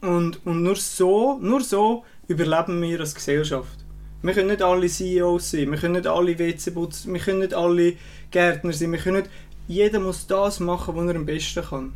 [0.00, 3.78] Und, und nur so, nur so überleben wir als Gesellschaft.
[4.22, 7.52] Wir können nicht alle CEOs sein, wir können nicht alle WC putzen, wir können nicht
[7.52, 7.94] alle
[8.30, 9.30] Gärtner sein, wir können nicht,
[9.68, 11.92] jeder muss das machen, was er am besten kann.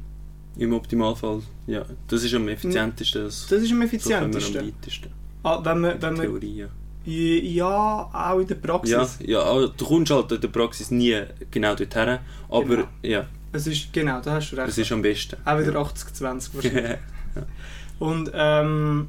[0.59, 1.85] Im Optimalfall, ja.
[2.09, 3.25] Das ist am effizientesten.
[3.25, 4.59] Das, Das ist am so effizientesten.
[4.61, 5.09] am weitesten.
[5.45, 6.69] Ah, wenn man, wenn man, Theorie, ja.
[7.07, 8.91] ja, auch in der Praxis.
[9.21, 12.19] Ja, ja, aber du kommst halt in der Praxis nie genau dorthin,
[12.49, 12.89] aber Genau.
[13.03, 14.69] ja, Es ist, genau, da hast du recht.
[14.69, 15.37] das ist am besten.
[15.45, 16.99] auch wieder 80-20 wahrscheinlich.
[18.01, 19.09] Und ähm,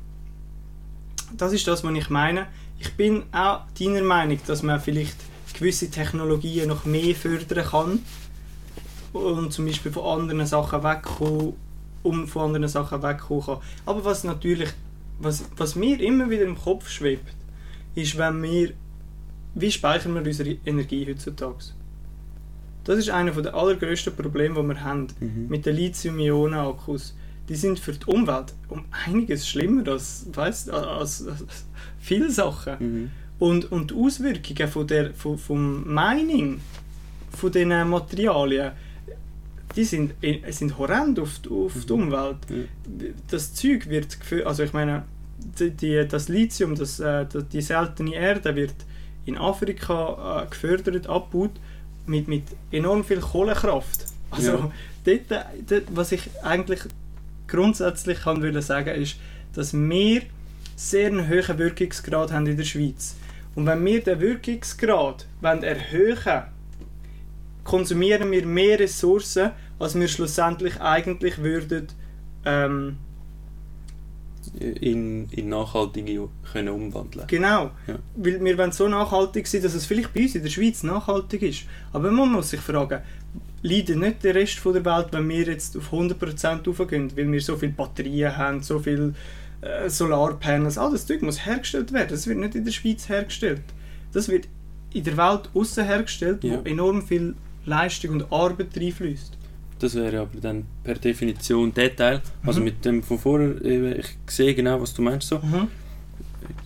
[1.36, 2.48] das ist das, was ich meine.
[2.80, 5.18] Ich bin auch deiner Meinung, dass man vielleicht
[5.58, 8.00] gewisse Technologien noch mehr fördern kann
[9.14, 11.54] und zum Beispiel von anderen Sachen wegkommen,
[12.04, 13.58] um von anderen Sachen wegkommen kann.
[13.86, 14.70] Aber was natürlich,
[15.20, 17.34] was, was mir immer wieder im Kopf schwebt,
[17.96, 18.72] ist, wenn wir,
[19.56, 21.74] wie speichern wir unsere Energie heutzutage?
[22.86, 25.48] Das ist einer der allergrößten Probleme, die wir haben Mhm.
[25.50, 27.14] mit den Lithium-Ionen-Akkus,
[27.48, 31.66] die sind für die Umwelt um einiges schlimmer als, weißt, als, als
[32.00, 32.76] viele Sachen.
[32.80, 33.12] Mhm.
[33.40, 36.62] Und, und die Auswirkungen von der, von, vom Mining
[37.32, 38.72] von diesen Materialien,
[39.76, 40.14] die sind,
[40.50, 42.38] sind horrend auf, die- auf die Umwelt.
[42.50, 42.56] Ja.
[43.30, 45.04] Das Zeug wird, also ich meine,
[45.60, 48.74] die, die, das Lithium, das, äh, die, seltene Erde wird
[49.26, 51.52] in Afrika äh, gefördert, abgebaut,
[52.08, 54.06] mit, mit enorm viel Kohlekraft.
[54.32, 54.72] Also Ja.
[55.06, 56.80] dort, dort, was ich eigentlich
[57.48, 59.18] grundsätzlich kann will sagen ist,
[59.54, 60.22] dass wir
[60.76, 63.16] sehr einen hohen Wirkungsgrad haben in der Schweiz.
[63.56, 66.44] Und wenn wir den Wirkungsgrad wollen erhöhen
[67.70, 71.88] konsumieren wir mehr Ressourcen, als wir schlussendlich eigentlich würden
[72.46, 72.98] ähm,
[74.60, 77.28] In, in nachhaltige können umwandeln.
[77.28, 77.72] Genau.
[77.88, 78.00] Ja.
[78.16, 81.42] Weil wir wollen so nachhaltig sein, dass es vielleicht bei uns in der Schweiz nachhaltig
[81.44, 81.64] ist.
[81.94, 83.02] Aber man muss sich fragen,
[83.62, 87.42] leidet nicht der Rest von der Welt, wenn wir jetzt auf 100% raufgehen, weil wir
[87.42, 89.14] so viele Batterien haben, so viele
[89.62, 92.10] äh, Solarpanels, all das Zeug muss hergestellt werden.
[92.10, 93.62] Das wird nicht in der Schweiz hergestellt.
[94.14, 94.48] Das wird
[94.94, 96.58] in der Welt außen hergestellt, Ja.
[96.58, 99.38] wo enorm viel Leistung und Arbeit reinfließt.
[99.80, 102.22] Das wäre aber dann per Definition der Teil.
[102.46, 102.66] Also Mhm.
[102.66, 105.28] mit dem von vorher, ich sehe genau, was du meinst.
[105.30, 105.40] So.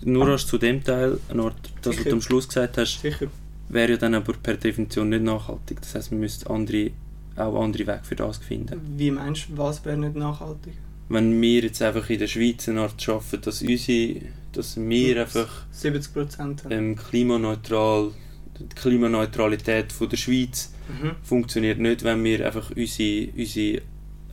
[0.04, 3.28] Nur als zu dem Teil, nur das, was du am Schluss gesagt hast, Sicher.
[3.70, 5.82] wäre ja dann aber per Definition nicht nachhaltig.
[5.82, 6.92] Das heißt, man müsste andere,
[7.36, 8.80] auch andere Wege für das finden.
[8.98, 10.74] Wie meinst du, was wäre nicht nachhaltig?
[11.10, 14.22] Wenn wir jetzt einfach in der Schweiz eine Art schaffen, dass, unsere,
[14.54, 16.72] dass wir einfach 70% haben.
[16.72, 18.12] ähm, klimaneutral,
[18.60, 21.12] die Klimaneutralität von der Schweiz Mhm.
[21.24, 23.82] funktioniert nicht, wenn wir einfach unsere, unsere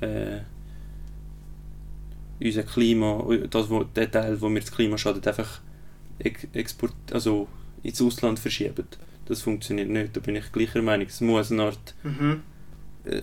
[0.00, 0.40] äh,
[2.40, 5.60] unser Klima, das, wo, der Teil, wo mir das Klima schadet, einfach
[6.18, 7.48] ex export, also
[7.82, 8.86] ins Ausland verschieben.
[9.26, 11.06] Das funktioniert nicht, da bin ich gleicher Meinung.
[11.06, 12.42] Es muss eine Art, Mhm.
[13.04, 13.22] äh,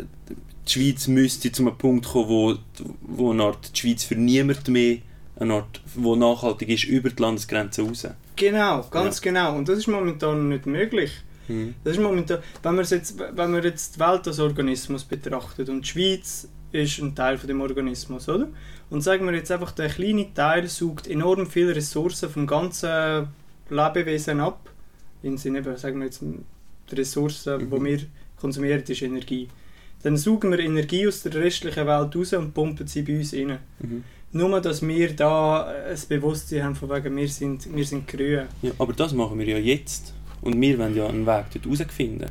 [0.68, 2.56] die Schweiz müsste zu einem Punkt kommen, wo,
[3.02, 4.98] wo eine Art die Schweiz für niemand mehr
[5.40, 8.08] eine Art, wo nachhaltig ist, über die Landesgrenze raus.
[8.36, 9.56] Genau, ganz genau.
[9.56, 11.12] Und das ist momentan nicht möglich.
[11.48, 11.76] Mhm.
[11.84, 15.82] Das ist momentan, wenn man jetzt, wenn man jetzt die Welt als Organismus betrachtet und
[15.82, 18.48] die Schweiz ist ein Teil von dem Organismus, oder?
[18.90, 23.28] Und sagen wir jetzt einfach, der kleine Teil sucht enorm viele Ressourcen vom ganzen
[23.70, 24.70] Lebewesen ab.
[25.24, 27.70] In Sinne, sagen wir jetzt, die Ressourcen, Mhm.
[27.72, 28.00] die wir
[28.40, 29.48] konsumieren, ist Energie.
[30.04, 33.58] Dann suchen wir Energie aus der restlichen Welt raus und pumpen sie bei uns rein.
[33.80, 34.04] Mhm.
[34.32, 38.44] Nur, dass wir da ein Bewusstsein haben, von wegen, wir sind, wir sind grün.
[38.62, 40.14] Ja, aber das machen wir ja jetzt.
[40.42, 42.30] Und wir wollen ja einen Weg dort rausfinden.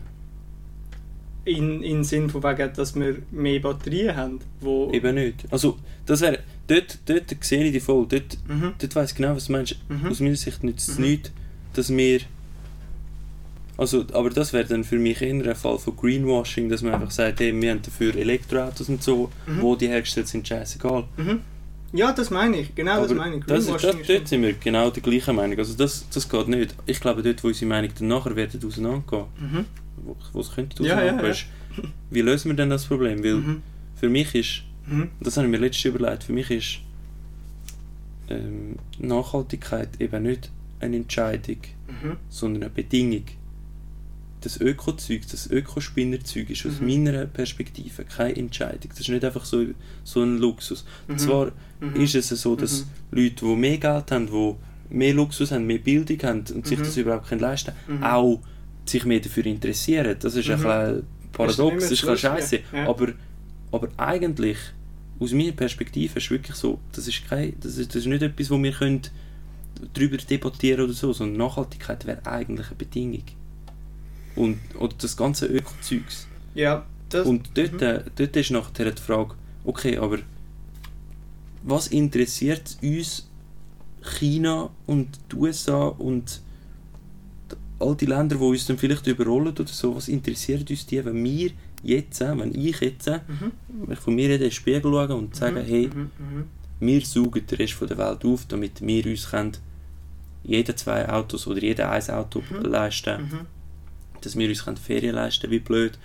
[1.45, 4.91] In, in Sinn von wegen, dass wir mehr Batterien haben, wo...
[4.93, 5.45] Eben nicht.
[5.51, 8.07] Also, das wäre, dort, dort sehe ich die voll.
[8.09, 8.73] Dort, Mhm.
[8.79, 9.77] dort weiss ich genau, was du meinst.
[9.89, 10.07] Mhm.
[10.09, 11.05] Aus meiner Sicht nützt es Mhm.
[11.05, 11.33] nichts,
[11.75, 12.21] dass wir.
[13.77, 17.11] Also, aber das wäre dann für mich eher ein Fall von Greenwashing, dass man einfach
[17.11, 19.61] sagt, hey, wir haben dafür Elektroautos und so, Mhm.
[19.63, 21.05] wo die hergestellt sind, scheißegal.
[21.17, 21.41] Mhm.
[21.97, 22.75] Ja, das meine ich.
[22.75, 23.45] Genau das aber meine ich.
[23.45, 25.59] das ist, das, dort sind wir genau der gleichen Meinung.
[25.59, 26.75] Also, das, das geht nicht.
[26.87, 29.65] Ich glaube, dort, wo unsere Meinung dann nachher werden auseinandergehen, Mhm.
[30.05, 31.25] wo, wo es könnte Ja, ja, auseinandergehen,
[31.77, 31.85] ja.
[31.85, 33.23] ist, wie lösen wir denn das Problem?
[33.25, 33.63] Weil Mhm.
[33.97, 35.09] für mich ist Mhm.
[35.21, 36.79] das habe ich mir letztens überlegt, für mich ist
[38.29, 42.17] ähm, Nachhaltigkeit eben nicht eine Entscheidung, Mhm.
[42.29, 43.25] sondern eine Bedingung
[44.47, 46.87] das Öko-Zeug, das Ökospinnerzeug ist aus Mhm.
[46.87, 48.89] meiner Perspektive keine Entscheidung.
[48.91, 49.65] Das ist nicht einfach so,
[50.05, 50.85] so ein Luxus.
[51.09, 51.19] Mhm.
[51.19, 52.01] Zwar Mhm.
[52.01, 54.55] ist es so, dass Leute, die mehr Geld haben, die
[54.95, 56.83] mehr Luxus haben, mehr Bildung haben und sich Mhm.
[56.85, 58.03] das überhaupt können leisten Mhm.
[58.03, 58.41] auch
[58.85, 60.17] sich mehr dafür interessieren.
[60.21, 60.63] Das ist ein Mhm.
[60.65, 62.61] bisschen paradox, das ist ein bisschen scheiße.
[62.73, 62.89] Ja.
[62.89, 63.09] Aber,
[63.73, 64.59] aber eigentlich,
[65.19, 68.51] aus meiner Perspektive, ist wirklich so, das ist, kein, das ist, das ist nicht etwas,
[68.51, 69.03] wo wir können
[69.93, 73.25] darüber debattieren oder so, sondern Nachhaltigkeit wäre eigentlich eine Bedingung.
[74.37, 76.27] Und, oder das ganze Öko-Zeugs.
[76.55, 77.83] Ja, das, Und dort, Mhm.
[77.83, 80.19] äh, dort ist nachher die Frage, okay, aber
[81.63, 83.29] was interessiert uns
[84.19, 86.41] China und die USA und
[87.79, 91.23] all die Länder, die uns dann vielleicht überrollen oder so, was interessiert uns die, wenn
[91.25, 91.51] wir
[91.83, 93.53] jetzt, äh, wenn ich jetzt, äh, Mhm.
[93.85, 95.67] wenn ich von mir in den Spiegel schaue und sage, Mhm.
[95.67, 96.11] hey, Mhm.
[96.19, 96.45] Mhm.
[96.81, 99.53] wir saugen den Rest von der Welt auf, damit wir uns können,
[100.45, 102.65] jeder zwei Autos oder jeder ein Auto Mhm.
[102.67, 103.41] leisten Mhm.
[104.27, 105.99] Dass wir uns Ferien leisten können, wie blöd.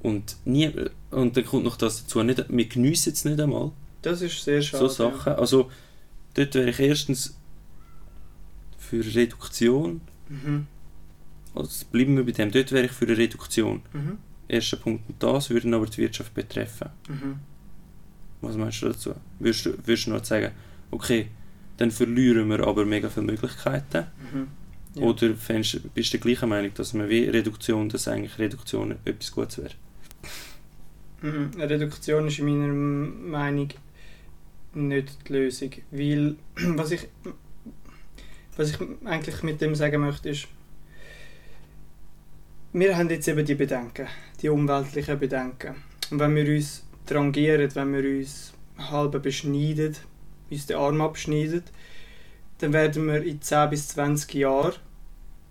[0.00, 0.70] Und, nie,
[1.10, 3.72] und dann kommt noch das dazu, nicht, wir geniessen es nicht einmal,
[4.02, 4.88] Das ist sehr schade.
[4.88, 5.32] so Sachen.
[5.34, 5.70] Also
[6.34, 7.36] dort wäre ich erstens
[8.78, 10.00] für Reduktion.
[10.28, 10.66] Mhm.
[11.54, 13.82] also bleiben wir bei dem, dort wäre ich für eine Reduktion.
[13.92, 14.18] Mhm.
[14.46, 16.90] Erster Punkt, und das würde aber die Wirtschaft betreffen.
[17.08, 17.38] Mhm.
[18.40, 19.14] Was meinst du dazu?
[19.38, 20.52] Würdest du, würdest du noch sagen,
[20.90, 21.28] okay,
[21.76, 24.06] dann verlieren wir aber mega viele Möglichkeiten?
[24.32, 24.48] Mhm.
[24.94, 25.02] Ja.
[25.02, 29.32] Oder fändest, bist du der gleichen Meinung, dass man wie Reduktion, dass eigentlich Reduktion etwas
[29.32, 29.70] Gutes wäre?
[31.20, 31.50] Mhm.
[31.60, 33.68] Reduktion ist in meiner Meinung
[34.74, 35.70] nicht die Lösung.
[35.90, 37.08] Weil, was ich,
[38.56, 40.48] was ich eigentlich mit dem sagen möchte, ist,
[42.72, 44.06] wir haben jetzt eben die Bedenken,
[44.42, 45.76] die umweltlichen Bedenken.
[46.10, 49.96] Und wenn wir uns drangieren, wenn wir uns halb beschneiden,
[50.50, 51.62] uns den Arm abschneiden,
[52.58, 54.74] dann werden wir in 10 bis 20 Jahren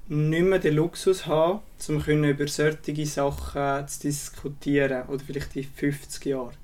[0.10, 5.08] nicht mehr den Luxus haben, um über solche Sachen zu diskutieren.
[5.08, 6.56] Oder vielleicht in 50 Jahren.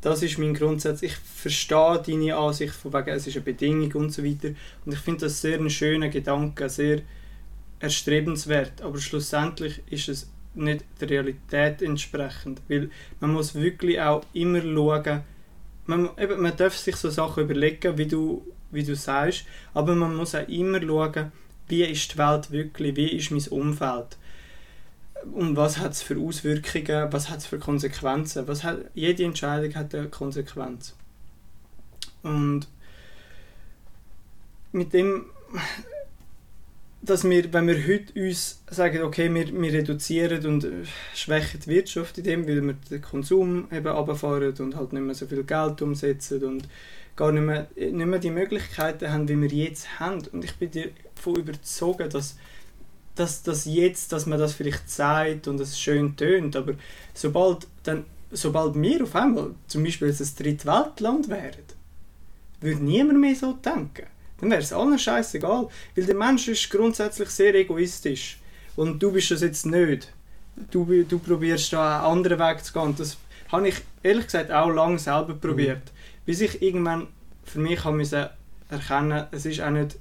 [0.00, 1.02] Das ist mein Grundsatz.
[1.02, 4.50] Ich verstehe deine Ansicht von wegen, es ist eine Bedingung und so weiter.
[4.84, 7.00] Und ich finde das sehr einen schönen Gedanken, sehr
[7.80, 8.82] erstrebenswert.
[8.82, 12.60] Aber schlussendlich ist es nicht der Realität entsprechend.
[12.68, 15.22] Weil man muss wirklich auch immer schauen,
[15.86, 18.42] man, eben, man darf sich so Sachen überlegen, wie du,
[18.74, 21.32] wie du sagst, aber man muss auch immer schauen,
[21.68, 24.18] wie ist die Welt wirklich, wie ist mein Umfeld
[25.32, 28.46] und was hat es für Auswirkungen, was hat es für Konsequenzen.
[28.46, 30.94] Was hat, jede Entscheidung hat eine Konsequenz.
[32.22, 32.68] Und
[34.72, 35.26] mit dem,
[37.02, 40.84] dass wir, wenn wir heute uns sagen, okay, wir, wir reduzieren und äh,
[41.14, 45.14] schwächen die Wirtschaft in dem, weil wir den Konsum eben runterfahren und halt nicht mehr
[45.14, 46.68] so viel Geld umsetzen und
[47.16, 50.22] gar nicht mehr, nicht mehr die Möglichkeiten haben, wie wir jetzt haben.
[50.32, 50.70] Und ich bin
[51.14, 52.36] davon überzeugt, dass,
[53.14, 56.74] dass, dass jetzt, dass man das vielleicht sagt und es schön tönt, aber
[57.12, 61.64] sobald, dann, sobald wir auf einmal zum Beispiel jetzt ein Drittweltland wären,
[62.60, 64.06] würde niemand mehr so denken.
[64.40, 65.68] Dann wäre es allen scheißegal.
[65.94, 68.38] Weil der Mensch ist grundsätzlich sehr egoistisch.
[68.76, 70.12] Und du bist das jetzt nicht.
[70.70, 72.82] Du, du probierst da einen anderen Weg zu gehen.
[72.82, 73.16] Und das
[73.52, 75.82] habe ich ehrlich gesagt auch lange selber probiert.
[76.26, 77.08] Bis ich irgendwann
[77.44, 78.26] für mich habe müssen
[78.68, 79.96] erkennen, es ist auch nicht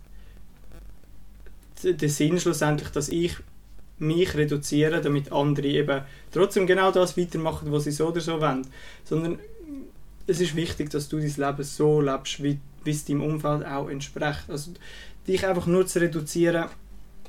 [1.83, 3.36] der Sinn schlussendlich, dass ich
[3.99, 8.65] mich reduziere, damit andere eben trotzdem genau das weitermachen, was sie so oder so wollen.
[9.03, 9.39] Sondern
[10.27, 13.89] es ist wichtig, dass du dein Leben so lebst, wie, wie es deinem Umfeld auch
[13.89, 14.45] entspricht.
[14.47, 14.71] Also
[15.27, 16.65] dich einfach nur zu reduzieren,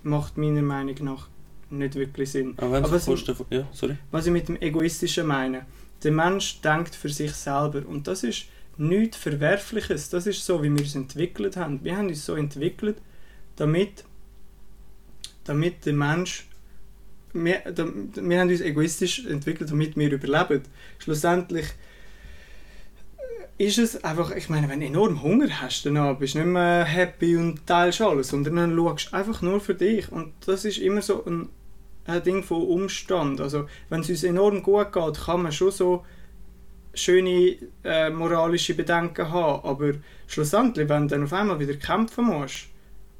[0.02, 1.28] macht meiner Meinung nach
[1.70, 2.54] nicht wirklich Sinn.
[2.56, 3.46] Wenn Aber es- Kosten von...
[3.50, 3.66] Ja.
[4.10, 5.66] Was ich mit dem Egoistischen meine,
[6.02, 8.46] der Mensch denkt für sich selber und das ist
[8.78, 10.10] nichts Verwerfliches.
[10.10, 11.82] Das ist so, wie wir uns entwickelt haben.
[11.84, 12.96] Wir haben uns so entwickelt,
[13.56, 14.04] damit,
[15.44, 16.46] damit der Mensch
[17.34, 20.62] wir, da- wir haben uns egoistisch entwickelt, damit wir überleben.
[20.98, 21.66] Schlussendlich
[23.58, 26.84] ist es einfach, ich meine, wenn du enorm Hunger hast, dann bist du nicht mehr
[26.84, 30.10] happy und teilst alles, sondern dann schaust du einfach nur für dich.
[30.10, 31.48] Und das ist immer so ein,
[32.06, 33.40] ein Ding von Umstand.
[33.40, 36.04] Also, wenn es uns enorm gut geht, kann man schon so
[36.94, 39.92] schöne äh, moralische Bedenken haben, aber
[40.26, 42.66] schlussendlich, wenn du dann auf einmal wieder kämpfen musst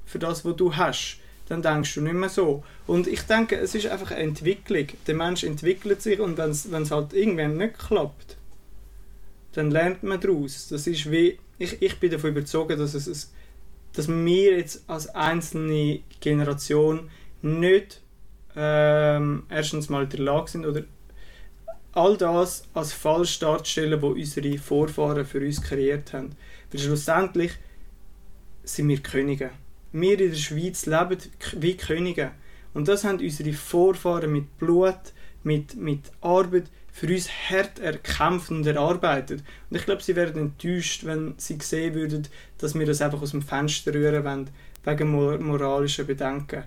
[0.05, 1.19] für das, was du hast,
[1.49, 2.65] dann denkst du nicht mehr so.
[2.87, 4.87] Und ich denke, es ist einfach eine Entwicklung.
[5.07, 8.37] Der Mensch entwickelt sich und wenn es halt irgendwann nicht klappt,
[9.53, 10.69] dann lernt man daraus.
[10.69, 13.33] Das ist wie, ich, ich bin davon überzeugt, dass, es,
[13.93, 17.11] dass wir jetzt als einzelne Generation
[17.43, 18.01] nicht
[18.57, 20.83] ähm, erstens mal in der Lage sind oder
[21.95, 26.31] all das als falsch darzustellen, was unsere Vorfahren für uns kreiert haben.
[26.71, 27.53] Weil schlussendlich
[28.65, 29.51] sind wir Könige.
[29.93, 31.19] Wir in der Schweiz leben
[31.57, 32.33] wie Könige.
[32.73, 34.99] Und das haben unsere Vorfahren mit Blut,
[35.45, 39.43] mit, mit Arbeit für uns hart erkämpft und erarbeitet.
[39.71, 42.27] Und ich glaube, sie wären enttäuscht, wenn sie sehen würden,
[42.59, 44.51] dass wir das einfach aus dem Fenster rühren wollen,
[44.85, 46.65] wegen moralischen Bedenken.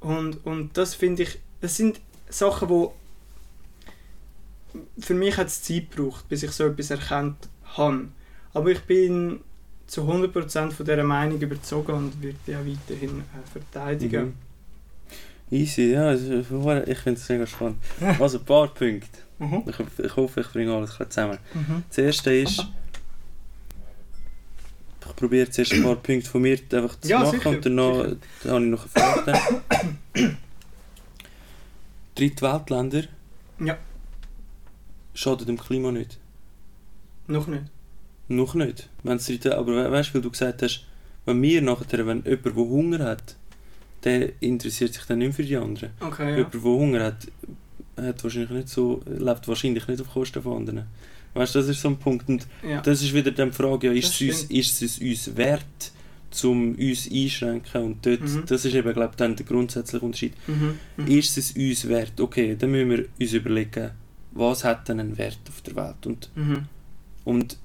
[0.00, 2.94] Und, und das finde ich, das sind Sachen, wo
[4.98, 8.08] für mich hat es Zeit gebraucht, bis ich so etwas erkannt habe.
[8.52, 9.40] Aber ich bin
[9.86, 14.24] zu 100% von dieser Meinung überzogen und werde die auch weiterhin äh, verteidigen.
[14.26, 14.34] Mhm.
[15.50, 16.46] Easy, ja, ich
[16.98, 17.76] finde es mega spannend.
[18.20, 19.18] Also ein paar Punkte.
[19.38, 19.64] Mhm.
[19.66, 21.38] Ich, ich, hoffe, ich bringe alles zusammen.
[21.52, 21.84] Mhm.
[21.88, 22.66] Das erste ist,
[25.06, 28.06] ich probiere zuerst ein paar Punkte von mir einfach zu ja, machen sicher, und danach
[28.42, 30.36] dann habe ich noch eine Frage.
[32.14, 33.04] Drittweltländer
[33.60, 33.76] ja.
[35.14, 36.18] Schaden dem Klima nicht.
[37.26, 37.64] Noch nicht.
[38.28, 38.88] Noch nicht.
[39.02, 40.84] Wenn's aber weißt du, weil du gesagt hast,
[41.24, 43.36] wenn wir nachher, wenn jemand, der Hunger hat,
[44.02, 45.90] der interessiert sich dann nicht für die anderen.
[46.00, 46.36] Okay, ja.
[46.36, 47.26] Jemand, der Hunger hat,
[47.96, 50.84] hat wahrscheinlich nicht so, lebt wahrscheinlich nicht auf Kosten von anderen.
[51.32, 52.28] Weißt du, das ist so ein Punkt.
[52.28, 52.80] Und ja.
[52.80, 55.92] das ist wieder die Frage, ja, ist, es uns, ist es uns wert,
[56.44, 57.82] um uns einschränken?
[57.82, 58.44] Und dort, mhm.
[58.46, 60.34] das ist eben, glaube ich, dann der grundsätzliche Unterschied.
[60.46, 60.78] Mhm.
[60.96, 61.06] Mhm.
[61.06, 62.20] Ist es uns wert?
[62.20, 63.90] Okay, dann müssen wir uns überlegen,
[64.34, 66.06] was hat denn einen Wert auf der Welt?
[66.06, 66.66] Und, mhm.
[67.24, 67.56] und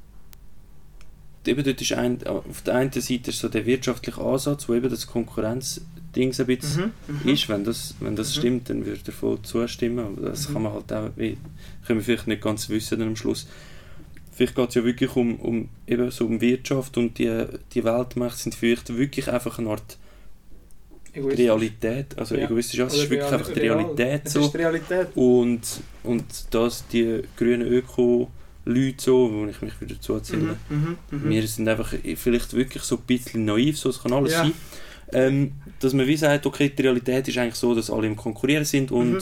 [1.46, 4.90] eben dort ist ein, auf der einen Seite ist so der wirtschaftliche Ansatz, wo eben
[4.90, 7.50] das Konkurrenzding ein bisschen mhm, mhm, ist.
[7.50, 8.40] Wenn das, wenn das mhm.
[8.40, 10.00] stimmt, dann würde er voll zustimmen.
[10.00, 10.54] Aber das mhm.
[10.54, 11.38] kann man halt auch, können
[11.88, 13.48] wir vielleicht nicht ganz wissen dann am Schluss.
[14.32, 18.38] Vielleicht geht es ja wirklich um, um, eben so um Wirtschaft und die, die Weltmächte
[18.38, 19.98] sind vielleicht wirklich einfach eine Art
[21.14, 21.46] egoistisch.
[21.46, 22.46] Realität, also ja.
[22.46, 24.46] egoistisch, ja, es ist wirklich einfach die Realität so.
[24.48, 25.08] Realität.
[25.16, 25.62] Und,
[26.04, 28.30] und dass die grünen Öko
[28.66, 30.58] Leute so, wo ich mich wieder dazu zähle.
[30.70, 31.30] Mhm, mh, mh.
[31.30, 34.44] Wir sind einfach vielleicht wirklich so ein bisschen naiv, so es kann alles ja.
[34.44, 34.54] sein.
[35.12, 38.66] Ähm, dass man wie sagt, okay, die Realität ist eigentlich so, dass alle im Konkurrieren
[38.66, 39.22] sind und, mhm.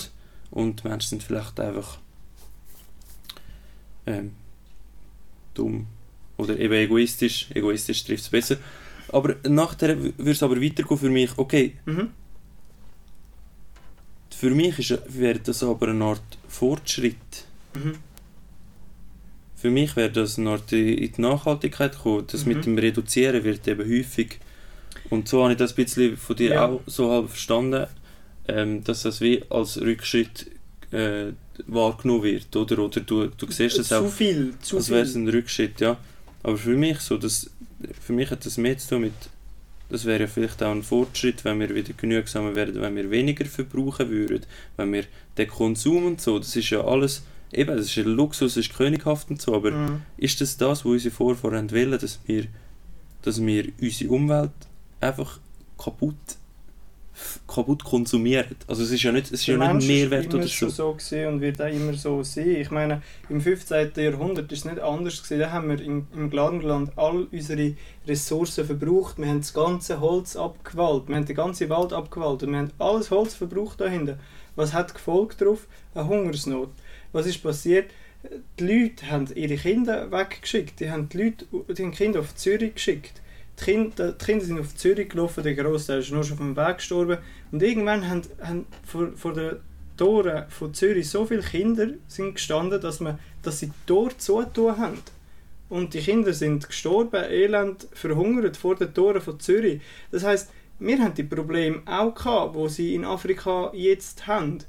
[0.51, 1.99] und Menschen sind vielleicht einfach
[4.05, 4.31] ähm,
[5.53, 5.87] dumm
[6.37, 7.47] oder eben egoistisch.
[7.53, 8.57] Egoistisch trifft es besser.
[9.09, 12.09] Aber nachher würde es aber weitergehen für mich, okay, mhm.
[14.35, 17.45] für mich ist, wäre das aber eine Art Fortschritt.
[17.73, 17.95] Mhm
[19.57, 22.25] für mich wäre das noch in die Nachhaltigkeit gekommen.
[22.27, 22.53] Das mhm.
[22.53, 24.39] mit dem Reduzieren wird eben häufig.
[25.09, 26.65] Und so habe ich das ein bisschen von dir ja.
[26.67, 27.87] auch so halb verstanden,
[28.47, 30.51] ähm, dass das wie als Rückschritt
[30.91, 31.31] äh,
[31.65, 32.55] wahrgenommen wird.
[32.55, 35.79] Oder, oder du, du siehst das zu auch, viel, zu als wäre es ein Rückschritt.
[35.81, 35.97] Ja.
[36.43, 37.49] Aber für mich, so, das,
[37.99, 39.13] für mich hat das mehr zu tun mit,
[39.89, 43.45] das wäre ja vielleicht auch ein Fortschritt, wenn wir wieder genügsamer werden, wenn wir weniger
[43.45, 45.05] verbrauchen würden, wenn wir
[45.37, 48.75] den Konsum und so, das ist ja alles eben, das ist ein Luxus, das ist
[48.75, 50.01] könighaft und so, aber mhm.
[50.17, 52.45] ist das das, was unsere Vorfahren wollen, dass wir,
[53.21, 54.51] dass wir unsere Umwelt
[54.99, 55.39] einfach
[55.77, 56.15] kaputt
[57.47, 58.55] kaputt konsumieren.
[58.67, 60.69] Also es ist ja nicht, es ist ja nicht ein Mehrwert oder so.
[60.69, 62.55] so gesehen und wird auch immer so sein.
[62.57, 63.91] Ich meine, im 15.
[63.95, 65.39] Jahrhundert ist es nicht anders gewesen.
[65.39, 67.73] Da haben wir im, im Gladenland all unsere
[68.07, 69.17] Ressourcen verbraucht.
[69.17, 71.07] Wir haben das ganze Holz abgewalzt.
[71.07, 74.17] Wir haben den ganzen Wald abgewalzt und wir haben alles Holz verbraucht dahinter.
[74.55, 75.67] Was hat gefolgt darauf?
[75.93, 76.69] Eine Hungersnot.
[77.11, 77.91] Was ist passiert?
[78.59, 80.79] Die Leute haben ihre Kinder weggeschickt.
[80.79, 83.21] Die haben die Leute, die Kinder auf Zürich geschickt.
[83.59, 86.55] Die Kinder, die Kinder sind auf Zürich gelaufen, der Großteil ist nur schon auf dem
[86.55, 87.17] Weg gestorben.
[87.51, 89.59] Und irgendwann haben, haben vor, vor der
[89.97, 94.77] Toren von Zürich so viele Kinder sind gestanden, dass, man, dass sie die Tore zugetan
[94.77, 95.01] haben.
[95.69, 99.81] Und die Kinder sind gestorben, elend, verhungert vor den Toren von Zürich.
[100.11, 100.49] Das heißt,
[100.79, 104.59] wir haben die Probleme auch gehabt, wo sie in Afrika jetzt haben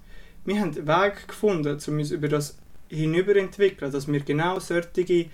[0.48, 2.56] wir haben Weg gefunden, um uns über das
[2.88, 5.26] hinüberentwickeln, dass wir genau solche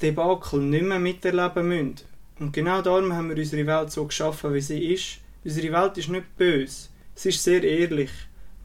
[0.00, 1.96] Debakel nicht mehr miterleben müssen.
[2.38, 5.18] Und genau darum haben wir unsere Welt so geschaffen, wie sie ist.
[5.44, 8.10] Unsere Welt ist nicht böse, sie ist sehr ehrlich.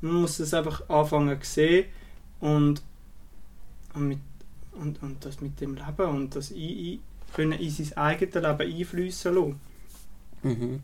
[0.01, 1.85] Man muss es einfach anfangen zu sehen
[2.39, 2.81] und,
[3.93, 4.19] und, mit,
[4.73, 6.99] und, und das mit dem Leben und das in,
[7.33, 9.59] können in sein eigenes Leben einfließen lassen.
[10.43, 10.79] Mhm.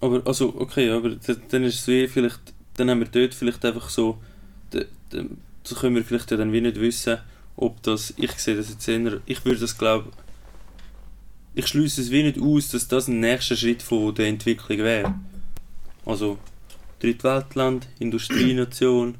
[0.00, 1.10] Aber, also, okay, aber
[1.50, 4.18] dann ist es wie vielleicht dann haben wir dort vielleicht einfach so,
[4.70, 4.80] da,
[5.10, 5.24] da,
[5.62, 7.18] so können wir vielleicht ja dann wie nicht wissen,
[7.56, 10.10] ob das, ich sehe das jetzt eher, ich würde das glaube
[11.56, 15.14] ich schließe es wie nicht aus, dass das ein nächster Schritt von der Entwicklung wäre.
[16.04, 16.38] Also
[17.00, 19.16] Drittweltland, Industrienation,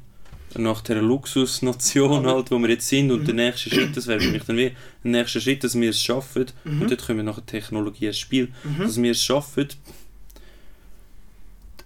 [0.55, 3.41] nach der Luxusnation halt, wo wir jetzt sind und der mhm.
[3.41, 4.71] nächste Schritt, das wäre für mich dann wie
[5.03, 6.83] der nächste Schritt, dass wir es schaffen mhm.
[6.83, 8.83] und dort kommen wir nachher Technologie ins Spiel, mhm.
[8.83, 9.67] dass wir es schaffen,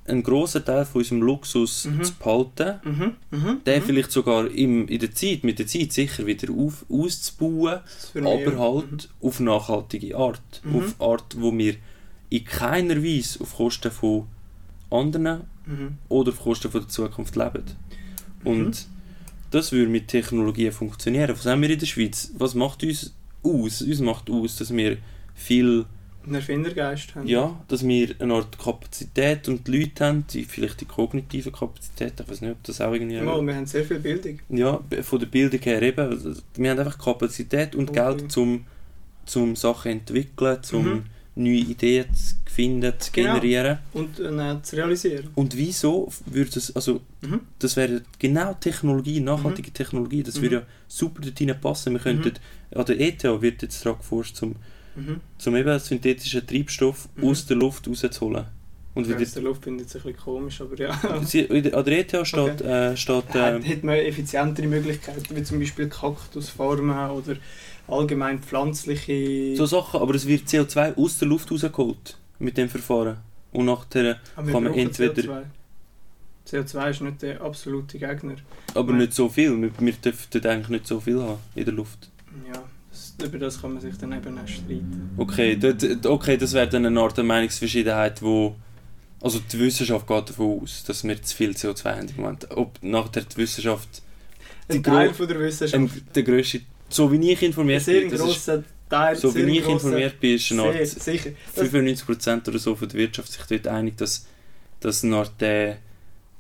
[0.06, 2.04] einen grossen Teil von unserem Luxus mhm.
[2.04, 3.14] zu behalten, mhm.
[3.32, 3.64] Mhm.
[3.66, 3.86] den mhm.
[3.86, 7.80] vielleicht sogar im, in der Zeit, mit der Zeit sicher wieder auf, auszubauen,
[8.16, 9.28] aber halt mhm.
[9.28, 10.62] auf nachhaltige Art.
[10.64, 10.76] Mhm.
[10.76, 11.76] Auf Art, wo wir
[12.30, 14.28] in keiner Weise auf Kosten von
[14.90, 15.42] anderen
[16.10, 17.64] oder auf Kosten von der Zukunft leben.
[18.44, 18.88] Und
[19.52, 21.30] das würde mit Technologien funktionieren.
[21.30, 22.32] Was haben wir in der Schweiz?
[22.38, 23.82] Was macht uns aus?
[23.82, 24.98] Uns macht aus, dass wir
[25.36, 25.86] viel,
[26.26, 27.28] Einen Erfindergeist haben.
[27.28, 32.14] ja, dass wir eine Art Kapazität und die Leute haben, die, vielleicht die kognitive Kapazität,
[32.20, 33.20] ich weiß nicht, ob das auch irgendwie...
[33.22, 34.40] Mal, wir haben sehr viel Bildung.
[34.50, 36.00] Ja, von der Bildung her eben.
[36.12, 38.16] Also, Wir haben einfach Kapazität und Okay.
[38.18, 38.66] Geld, zum,
[39.26, 41.04] zum Sachen entwickeln, zum Mhm.
[41.36, 43.34] neue Ideen zu finden, zu Genau.
[43.40, 43.78] generieren.
[43.94, 45.30] Und äh, zu realisieren.
[45.36, 47.40] Und wieso würde es, also Mhm.
[47.60, 50.42] das wäre genau Technologie, nachhaltige Technologie, das Mhm.
[50.42, 51.94] würde ja super dorthin passen.
[51.94, 52.34] Wir könnten,
[52.76, 54.56] an der ETH wird jetzt daran geforscht, zum,
[54.96, 55.22] Mhm.
[55.38, 57.24] zum eben synthetischen Treibstoff Mhm.
[57.30, 58.46] aus der Luft rauszuholen.
[58.94, 60.90] Und Ja, aus der Luft finde ich jetzt ein bisschen komisch, aber ja.
[61.04, 61.26] An
[61.86, 67.36] der ETH steht, äh, steht äh, hätte man effizientere Möglichkeiten, wie zum Beispiel Kaktusfarmen oder
[67.88, 69.56] allgemein pflanzliche...
[69.56, 73.18] so Sachen, aber es wird CO2 aus der Luft rausgeholt mit dem Verfahren.
[73.54, 75.44] Und nachher, Aber kann man entweder- CO2.
[76.48, 78.36] CO2 ist nicht der absolute Gegner.
[78.76, 79.02] aber Nein.
[79.02, 79.62] nicht so viel.
[79.62, 82.10] Wir, wir dürfen dort eigentlich nicht so viel haben in der Luft.
[82.52, 82.62] Ja,
[83.24, 85.10] über das kann man sich dann eben auch streiten.
[85.18, 88.56] Okay, dort, okay das wäre dann eine Art der Meinungsverschiedenheit, wo
[89.22, 92.48] also die Wissenschaft geht davon aus, dass wir zu viel CO2 haben im Moment.
[92.56, 94.02] Ob nachher die Wissenschaft
[94.68, 95.76] Ein Die Teil von der Wissenschaft.
[95.76, 99.16] ähm, der grösste, so wie ich ein informiert sehr bin, das ist, grosser Teil.
[99.16, 101.30] so sehr wie ich grosser- informiert bin, ist eine Sehr, Art sicher.
[101.56, 104.26] Das 95% oder so von der Wirtschaft sich dort einig, dass,
[104.80, 105.78] dass eine Art der,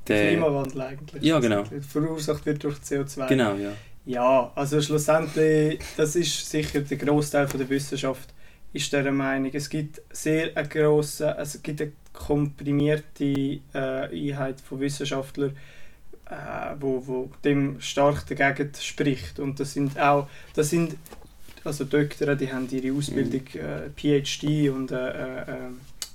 [0.07, 1.23] der Klimawandel eigentlich.
[1.23, 1.63] Ja, genau.
[1.87, 3.27] Verursacht wird durch CO2.
[3.27, 3.73] genau, ja.
[4.05, 8.33] Ja, also schlussendlich, das ist sicher der Großteil der Wissenschaft,
[8.73, 9.51] ist der Meinung.
[9.53, 15.55] Es gibt sehr eine grosse, also es gibt eine komprimierte äh, Einheit von Wissenschaftlern,
[16.29, 19.39] äh, wo, wo dem stark dagegen spricht.
[19.39, 20.95] Und das sind auch, das sind
[21.63, 25.55] also Doktoren, die haben ihre Ausbildung äh, PhD und äh, äh, äh,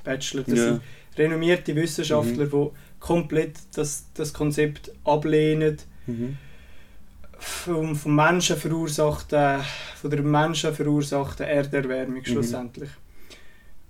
[0.02, 0.42] Bachelor.
[0.42, 0.64] Das ja.
[0.64, 0.82] sind
[1.16, 2.68] renommierte Wissenschaftler, die
[2.98, 6.36] komplett das, das Konzept ablehnen Mhm.
[7.38, 9.60] Vom, vom Menschen verursachten,
[10.00, 12.24] von der Menschen verursachten Erderwärmung Mhm.
[12.24, 12.90] schlussendlich.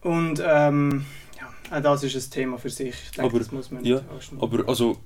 [0.03, 1.05] Und ähm,
[1.71, 2.95] ja, auch das ist ein Thema für sich.
[3.05, 4.43] Ich denke, Aber- das muss man ja, nicht anschneiden.
[4.43, 4.97] Aber also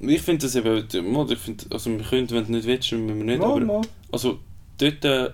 [0.00, 3.24] ich finde das eben, ich find, also wir können, wenn du nicht willst, müssen wir
[3.24, 3.82] nicht, Mal, aber mal.
[4.12, 4.38] also
[4.78, 5.30] dort, äh,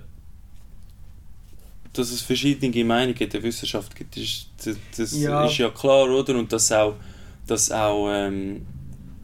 [1.93, 5.45] dass es verschiedene Meinungen in der Wissenschaft gibt, ist, das, das Ja.
[5.45, 6.37] ist ja klar, oder?
[6.39, 6.95] Und dass auch,
[7.47, 8.65] dass auch ähm,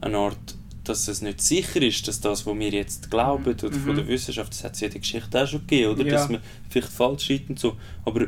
[0.01, 0.55] eine Art,
[0.89, 3.97] dass es nicht sicher ist, dass das, was wir jetzt glauben, oder von Mhm.
[3.97, 6.05] der Wissenschaft, das hat es ja in der Geschichte auch schon gegeben, oder?
[6.05, 6.13] Ja.
[6.15, 7.77] Dass man vielleicht falsch schreibt und so.
[8.05, 8.27] Aber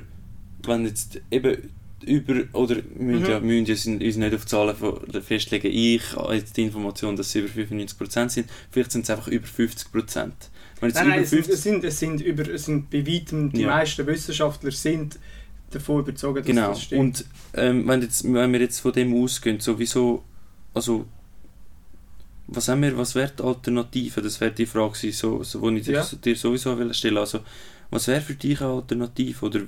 [0.65, 1.71] wenn jetzt eben
[2.07, 3.29] über, oder wir müssen, Mhm.
[3.29, 7.35] ja, müssen uns nicht auf Zahlen von- festlegen, ich habe jetzt die Information, dass es
[7.35, 10.51] über 95% sind, vielleicht sind es einfach über 50%.
[10.81, 13.05] Wenn jetzt Nein, nein, es sind, 50 es, sind, es, sind über, es sind bei
[13.07, 13.69] weitem, die Ja.
[13.69, 15.19] meisten Wissenschaftler sind
[15.71, 16.69] davon überzeugt, dass Genau.
[16.69, 17.01] das stimmt.
[17.01, 20.23] Und ähm, wenn, jetzt, wenn wir jetzt von dem ausgehen, sowieso,
[20.73, 21.05] also
[22.49, 24.21] was haben wir, was wäre die Alternative?
[24.23, 26.05] Das wäre die Frage, gewesen, so, so, die ich dir, Ja.
[26.25, 27.19] dir sowieso will stellen.
[27.19, 27.41] Also
[27.91, 29.47] was wäre für dich eine Alternative?
[29.47, 29.61] Oder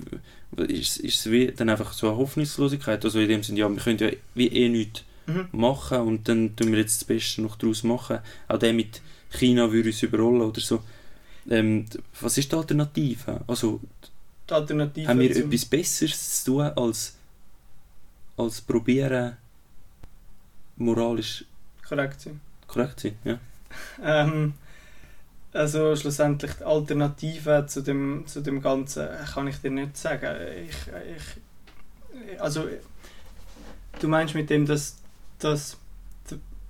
[0.69, 3.05] ist, ist es wie dann einfach so eine Hoffnungslosigkeit?
[3.05, 5.49] Also in dem Sinne, ja, wir können ja wie eh nichts Mhm.
[5.53, 8.19] machen und dann tun wir jetzt das Beste noch daraus machen.
[8.49, 9.01] Auch der mit
[9.31, 10.83] China würde uns überrollen oder so.
[11.49, 11.85] Ähm,
[12.21, 13.41] was ist die Alternative?
[13.47, 13.81] Also
[14.49, 17.15] Die Alternative haben wir etwas Besseres zu tun, als,
[18.37, 19.37] als probieren,
[20.77, 21.45] moralisch
[21.87, 22.41] korrekt sind.
[22.71, 23.17] Korrekt sein?
[23.25, 23.39] Ja.
[24.03, 24.55] Ähm,
[25.53, 30.37] also schlussendlich die Alternative zu dem, zu dem Ganzen äh, kann ich dir nicht sagen.
[30.69, 30.77] Ich,
[31.17, 32.67] ich, also
[34.01, 34.97] du meinst mit dem, dass,
[35.39, 35.77] dass,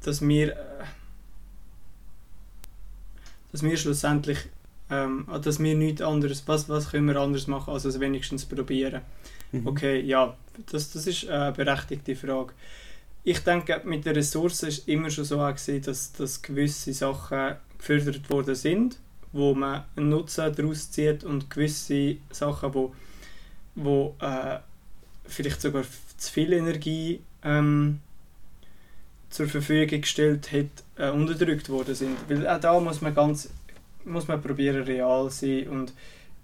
[0.03, 0.85] dass wir äh,
[3.53, 4.39] dass wir schlussendlich
[4.91, 9.03] ähm, dass wir nichts anderes, was, was können wir anders machen, als es wenigstens probieren.
[9.53, 9.67] Mhm.
[9.67, 10.37] Okay, ja,
[10.71, 12.53] das, das ist eine berechtigte Frage.
[13.23, 18.29] Ich denke, mit der Ressource ist immer schon so gewesen, dass, dass gewisse Sachen gefördert
[18.31, 18.99] worden sind,
[19.33, 22.95] wo man einen Nutzen daraus zieht und gewisse Sachen, wo,
[23.75, 24.59] wo äh,
[25.27, 25.85] vielleicht sogar
[26.17, 28.01] zu viel Energie ähm,
[29.29, 30.67] zur Verfügung gestellt hat,
[30.97, 32.17] äh, unterdrückt worden sind.
[32.29, 33.51] Weil auch da muss man ganz
[34.05, 35.93] muss man probieren real sein und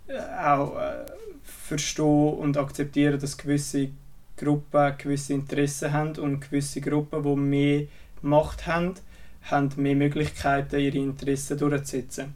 [0.08, 1.06] äh, auch äh,
[1.42, 3.90] verstehen und akzeptieren, dass gewisse
[4.36, 7.86] Gruppen gewisse Interessen haben und gewisse Gruppen, die mehr
[8.22, 8.94] Macht haben,
[9.42, 12.34] haben mehr Möglichkeiten, ihre Interessen durchzusetzen.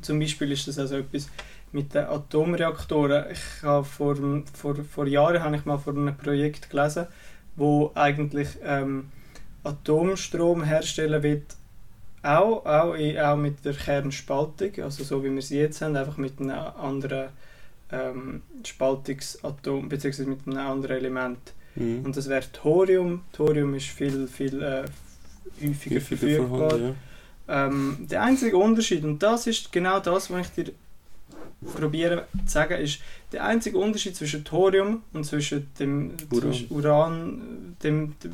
[0.00, 1.28] Zum Beispiel ist das also etwas
[1.72, 3.30] mit den Atomreaktoren.
[3.32, 4.16] Ich habe vor,
[4.54, 7.06] vor, vor Jahren habe ich mal von einem Projekt gelesen,
[7.56, 9.10] wo eigentlich ähm,
[9.64, 11.56] Atomstrom herstellen wird,
[12.22, 16.40] auch, auch, auch mit der Kernspaltung, also so wie wir sie jetzt haben, einfach mit
[16.40, 17.30] einem anderen
[17.90, 21.38] ähm, Spaltungsatom, beziehungsweise mit einem anderen Element.
[21.74, 22.04] Mhm.
[22.04, 23.22] Und das wäre Thorium.
[23.32, 24.84] Thorium ist viel, viel äh,
[25.60, 26.48] häufiger Häufiger verfügbar.
[26.70, 26.94] vorhanden,
[27.48, 27.66] ja.
[27.66, 30.72] Ähm, der einzige Unterschied, und das ist genau das, was ich dir
[31.74, 33.00] probiere zu sagen, ist,
[33.32, 36.52] der einzige Unterschied zwischen Thorium und zwischen dem Uran.
[36.52, 38.32] Zwischen Uran dem, dem,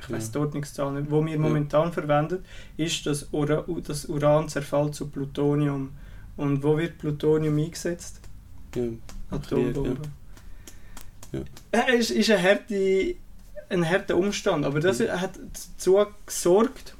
[0.00, 0.32] ich weiß Ja.
[0.32, 1.38] die Ordnungszahl nicht, wo wir Ja.
[1.38, 2.44] momentan verwendet,
[2.76, 5.90] ist, dass Ura, das Uran zerfällt zu Plutonium.
[6.36, 8.20] Und wo wird Plutonium eingesetzt?
[8.74, 8.84] Ja.
[9.30, 10.02] Atombombe.
[11.32, 11.40] Ja.
[11.72, 13.14] Äh, ist, ist ein, harte,
[13.68, 15.20] ein harter Umstand, aber das Mhm.
[15.20, 16.94] hat dazu gesorgt,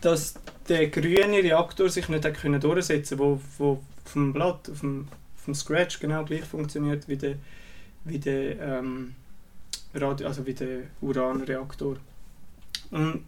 [0.00, 0.34] dass
[0.68, 3.82] der grüne Reaktor sich nicht hat können durchsetzen konnte, wo, wo
[4.14, 7.36] dem Blatt, auf dem, auf dem Scratch genau gleich funktioniert wie der,
[8.04, 9.14] wie der, ähm,
[9.94, 11.96] Radio, also wie der Uranreaktor.
[12.90, 13.24] Und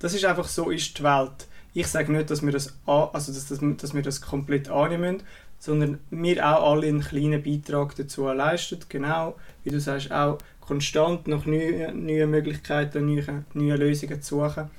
[0.00, 1.46] das ist einfach so ist die Welt.
[1.74, 5.26] Ich sage nicht, dass wir das, also dass, dass, dass wir das komplett annehmen müssen,
[5.62, 8.80] sondern wir auch alle einen kleinen Beitrag dazu leisten.
[8.88, 14.70] Genau, wie du sagst, auch konstant nach neuen, neuen Möglichkeiten, neuen, neuen Lösungen zu suchen.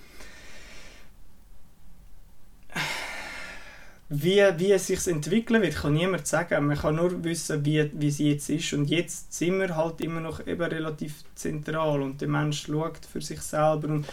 [4.10, 6.66] Wie, wie es sich entwickeln wird, kann niemand sagen.
[6.68, 8.74] Man kann nur wissen, wie, wie es jetzt ist.
[8.74, 13.22] Und jetzt sind wir halt immer noch eben relativ zentral und der Mensch schaut für
[13.22, 13.88] sich selber.
[13.88, 14.06] Und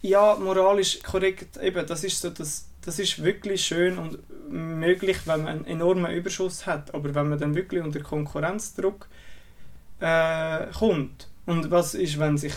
[0.00, 4.18] ja, moralisch korrekt, eben, das ist so, das, das ist wirklich schön und
[4.50, 6.94] möglich, wenn man einen enormen Überschuss hat.
[6.94, 9.08] Aber wenn man dann wirklich unter Konkurrenzdruck
[10.00, 11.28] äh, kommt.
[11.46, 12.54] Und was ist, wenn sich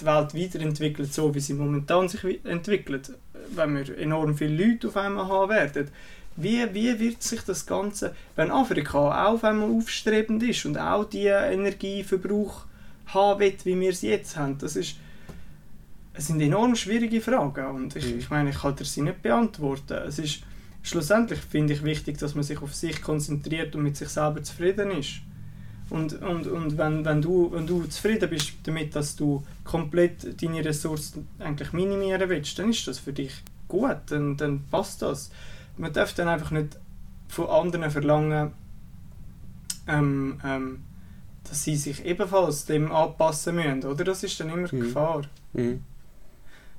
[0.00, 3.12] die Welt weiterentwickelt, so wie sie momentan sich wi- entwickelt,
[3.54, 5.90] wenn wir enorm viele Leute auf einmal haben werden,
[6.36, 11.04] wie, wie wird sich das Ganze, wenn Afrika auch auf einmal aufstrebend ist und auch
[11.04, 12.66] die Energieverbrauch
[13.06, 14.96] haben will, wie wir es jetzt haben, das ist
[16.16, 18.18] es sind enorm schwierige Fragen und ich, Mhm.
[18.18, 19.94] ich meine, ich kann dir sie nicht beantworten.
[20.06, 20.40] Es ist
[20.82, 24.90] schlussendlich finde ich wichtig, dass man sich auf sich konzentriert und mit sich selber zufrieden
[24.92, 25.20] ist.
[25.90, 30.64] Und, und, und wenn, wenn, du, wenn du zufrieden bist damit, dass du komplett deine
[30.64, 33.32] Ressourcen eigentlich minimieren willst, dann ist das für dich
[33.68, 35.30] gut, dann, dann passt das.
[35.76, 36.76] Man darf dann einfach nicht
[37.28, 38.52] von anderen verlangen,
[39.86, 40.82] ähm, ähm,
[41.44, 44.04] dass sie sich ebenfalls dem anpassen müssen, oder?
[44.04, 44.80] Das ist dann immer Mhm.
[44.80, 45.22] Gefahr.
[45.52, 45.82] Mhm.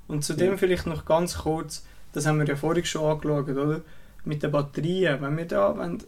[0.07, 0.57] Und zudem Ja.
[0.57, 3.81] vielleicht noch ganz kurz, das haben wir ja vorhin schon angeschaut, oder?
[4.25, 5.21] Mit den Batterien.
[5.21, 5.99] Wenn wir da, wenn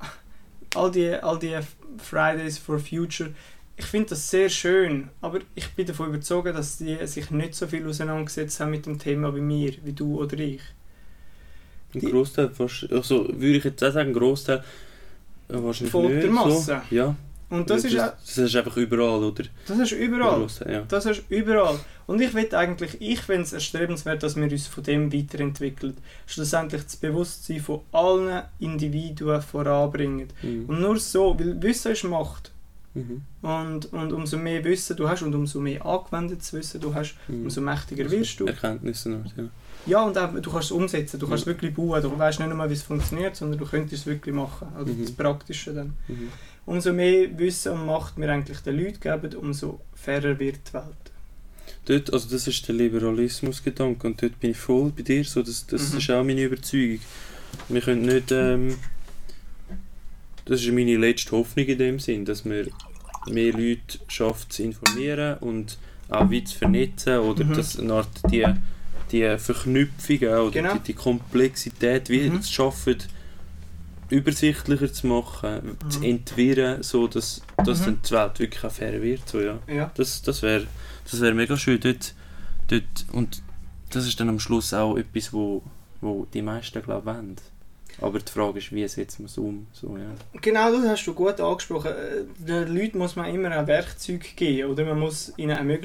[0.74, 1.58] all die, all die
[1.98, 3.30] Fridays for Future,
[3.76, 7.66] ich finde das sehr schön, aber ich bin davon überzeugt, dass die sich nicht so
[7.66, 10.60] viel auseinandergesetzt haben mit dem Thema wie mir, wie du oder ich.
[11.94, 12.50] Ein Großteil,
[12.90, 14.62] also würde ich jetzt auch sagen, ein Großteil
[15.48, 16.82] äh, wahrscheinlich Von nicht der Masse.
[16.90, 16.94] So.
[16.94, 17.14] Ja,
[17.50, 19.44] Und das, ist, auch, das, das ist einfach überall, oder?
[19.66, 20.40] das ist überall.
[20.40, 20.82] Großteil, ja.
[20.88, 21.78] Das ist überall.
[22.06, 25.96] Und ich will eigentlich, ich finde es erstrebenswert, dass wir uns von dem weiterentwickeln.
[26.26, 30.28] Schlussendlich das Bewusstsein von allen Individuen voranbringen.
[30.42, 30.64] Mhm.
[30.66, 32.50] Und nur so, weil Wissen ist Macht.
[32.94, 33.22] Mhm.
[33.40, 37.44] Und, und umso mehr Wissen du hast und umso mehr angewendetes Wissen du hast, Mhm.
[37.44, 38.46] umso mächtiger wirst du.
[38.46, 39.44] Erkenntnisse noch, ja.
[39.86, 41.52] Ja, und auch, du kannst es umsetzen, du kannst es Ja.
[41.54, 42.00] wirklich bauen.
[42.02, 44.68] Du weißt nicht nur, wie es funktioniert, sondern du könntest es wirklich machen.
[44.76, 45.02] Also Mhm.
[45.02, 45.94] das Praktische dann.
[46.06, 46.28] Mhm.
[46.66, 51.01] Umso mehr Wissen und Macht wir eigentlich den Leuten geben, umso fairer wird die Welt.
[51.86, 55.66] Dort, also das ist der Liberalismusgedanke und dort bin ich voll bei dir, so, das,
[55.66, 55.98] das Mhm.
[55.98, 57.00] ist auch meine Überzeugung.
[57.68, 58.76] Wir können nicht, ähm,
[60.44, 62.66] das ist meine letzte Hoffnung in dem Sinn, dass wir
[63.28, 65.78] mehr Leute schafft zu informieren und
[66.08, 67.54] auch wie zu vernetzen oder Mhm.
[67.54, 68.46] dass eine Art die,
[69.10, 70.74] die Verknüpfungen oder Genau.
[70.74, 72.36] die, die Komplexität wie Mhm.
[72.36, 72.96] es schaffen,
[74.10, 76.04] übersichtlicher zu machen, zu Mhm.
[76.04, 77.84] entwirren, so dass, dass Mhm.
[77.84, 79.28] dann die Welt wirklich auch fair wird.
[79.28, 79.58] So, ja.
[79.66, 79.90] Ja.
[79.96, 80.66] Das, das wäre
[81.10, 82.14] das wär mega schön dort,
[82.68, 83.06] dort.
[83.12, 83.42] Und
[83.90, 85.62] das ist dann am Schluss auch etwas, wo,
[86.00, 87.36] wo die meisten glaube wollen.
[88.00, 89.66] Aber die Frage ist, wie setzt man es um?
[89.72, 90.10] So, ja.
[90.40, 91.90] Genau, das hast du gut angesprochen.
[91.90, 95.78] Äh, Den Leuten muss man immer ein Werkzeug geben oder man muss ihnen eine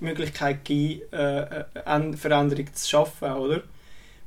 [0.00, 3.62] Möglichkeit geben, äh, eine Veränderung zu schaffen, oder?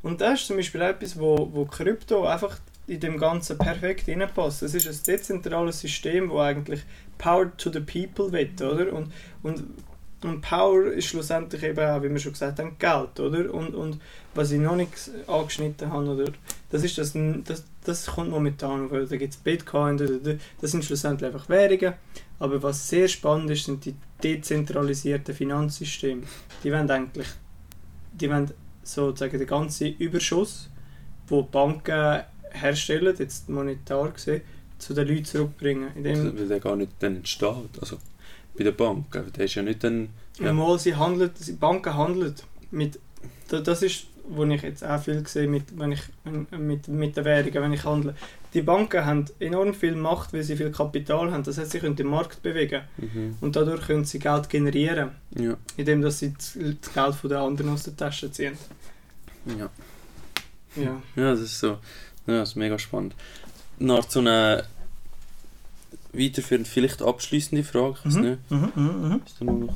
[0.02, 2.58] Und das ist zum Beispiel etwas, wo, wo Krypto einfach
[2.88, 4.64] in dem Ganzen perfekt reinpasst.
[4.64, 6.84] Es ist ein dezentrales System, wo eigentlich
[7.18, 8.92] Power to the People will, oder?
[8.94, 9.12] Und,
[9.42, 9.64] und,
[10.24, 13.54] und Power ist schlussendlich eben auch, wie wir schon gesagt haben, Geld, oder?
[13.54, 14.00] Und, und
[14.36, 14.92] was ich noch nicht
[15.28, 16.32] angeschnitten habe, oder?
[16.70, 17.14] Das ist das,
[17.46, 20.32] das, das kommt momentan, weil da gibt es Bitcoin, da, da, da.
[20.60, 21.94] das sind schlussendlich einfach Währungen.
[22.40, 26.24] Aber was sehr spannend ist, sind die dezentralisierten Finanzsysteme.
[26.64, 27.28] Die wollen eigentlich,
[28.12, 28.52] die wollen
[28.84, 30.70] sozusagen den ganzen Überschuss,
[31.28, 32.24] wo Banken
[32.54, 34.42] herstellen, jetzt monetar gesehen,
[34.80, 35.90] zu den Leuten zurückbringen.
[35.96, 37.50] Indem, Weil der gar nicht dann entsteht.
[37.82, 37.98] Also
[38.58, 39.06] bei der Bank.
[39.36, 40.10] Der ist ja nicht dann.
[40.40, 40.54] Ja.
[40.54, 42.34] Mal sie handelt, die Banken handeln
[42.72, 43.00] mit,
[43.50, 46.02] da- das ist wo ich jetzt auch viel sehe, mit, wenn ich,
[46.58, 48.16] mit, mit den Währungen, wenn ich handle.
[48.54, 51.44] Die Banken haben enorm viel Macht, weil sie viel Kapital haben.
[51.44, 52.84] Das heißt, sie können den Markt bewegen.
[52.98, 53.36] Mhm.
[53.42, 55.58] Und dadurch können sie Geld generieren, Ja.
[55.76, 58.58] indem dass sie das das Geld von den anderen aus der Tasche ziehen.
[59.60, 59.70] Ja.
[60.82, 61.02] Ja.
[61.18, 61.78] Ja, das ist so.
[62.28, 63.16] Ja, das ist mega spannend.
[63.80, 64.66] Nach so einer
[66.14, 68.52] weiterführend, vielleicht abschließende Frage, ich weiß nicht.
[68.52, 69.22] Mhm, mhm, mhm.
[69.26, 69.76] Ist da noch...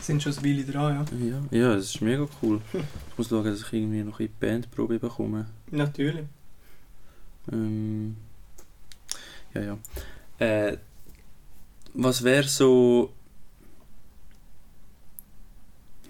[0.00, 1.28] Sind schon ein Weile dran, ja.
[1.28, 2.60] Ja, ja, das ist mega cool.
[2.72, 5.46] Ich muss schauen, dass ich irgendwie noch in die Bandprobe bekomme.
[5.70, 6.24] Natürlich.
[7.52, 8.16] Ähm,
[9.54, 9.78] ja, ja.
[10.38, 10.78] Äh,
[11.94, 13.12] was wäre so.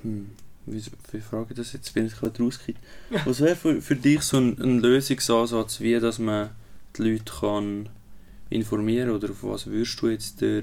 [0.02, 0.30] Hm,
[0.72, 1.92] wie, wie frage ich das jetzt?
[1.94, 2.80] Bin ich gerade rausgekriegt.
[3.24, 6.50] Was wäre für, für dich so ein, ein Lösungsansatz, wie dass man
[6.96, 7.88] die Leute kann
[8.50, 10.62] informieren oder auf was würdest du jetzt der,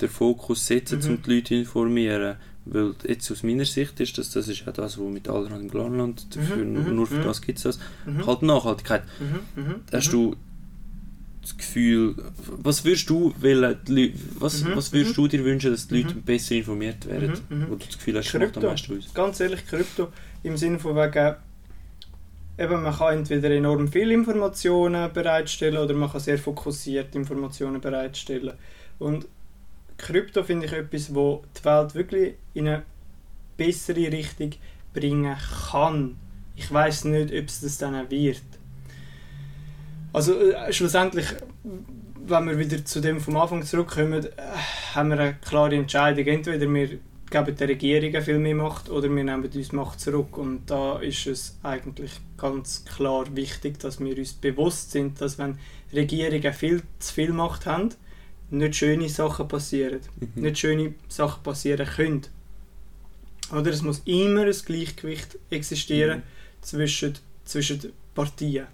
[0.00, 1.08] der Fokus setzen, Mhm.
[1.16, 2.36] um die Leute zu informieren?
[2.68, 5.68] Weil jetzt aus meiner Sicht ist das, das ist ja das, was mit Allerhand im
[5.70, 7.22] Glanland, Mhm, nur, mhm, nur für mhm.
[7.24, 7.78] das gibt es das.
[8.06, 8.26] Mhm.
[8.26, 9.02] Halt Nachhaltigkeit.
[9.20, 10.34] Mhm, mhm, Hast du
[11.46, 12.14] das Gefühl,
[12.62, 15.22] was würdest du wollen, die Leute, was, Mhm, was würdest mhm.
[15.22, 16.22] du dir wünschen, dass die Leute Mhm.
[16.22, 17.66] besser informiert werden, Mhm, mhm.
[17.70, 18.68] wo du das Gefühl hast, das macht am Krypto.
[18.68, 19.14] meisten aus?
[19.14, 20.08] Ganz ehrlich, Krypto
[20.42, 21.36] im Sinne von wegen,
[22.58, 28.54] eben, man kann entweder enorm viele Informationen bereitstellen oder man kann sehr fokussiert Informationen bereitstellen.
[28.98, 29.26] Und
[29.98, 32.82] Krypto finde ich etwas, wo die Welt wirklich in eine
[33.56, 34.50] bessere Richtung
[34.92, 35.36] bringen
[35.70, 36.16] kann.
[36.54, 38.42] Ich weiß nicht, ob es das dann auch wird.
[40.16, 41.26] Also äh, schlussendlich,
[42.26, 44.30] wenn wir wieder zu dem vom Anfang zurückkommen, äh,
[44.94, 46.26] haben wir eine klare Entscheidung.
[46.26, 46.88] Entweder wir
[47.28, 50.38] geben der Regierung viel mehr Macht oder wir nehmen uns Macht zurück.
[50.38, 55.58] Und da ist es eigentlich ganz klar wichtig, dass wir uns bewusst sind, dass wenn
[55.92, 57.90] Regierungen viel zu viel Macht haben,
[58.48, 60.00] nicht schöne Sachen passieren.
[60.18, 60.42] Mhm.
[60.44, 62.22] Nicht schöne Sachen passieren können.
[63.52, 66.62] Oder es muss immer ein Gleichgewicht existieren Mhm.
[66.62, 68.66] zwischen, zwischen den Partien.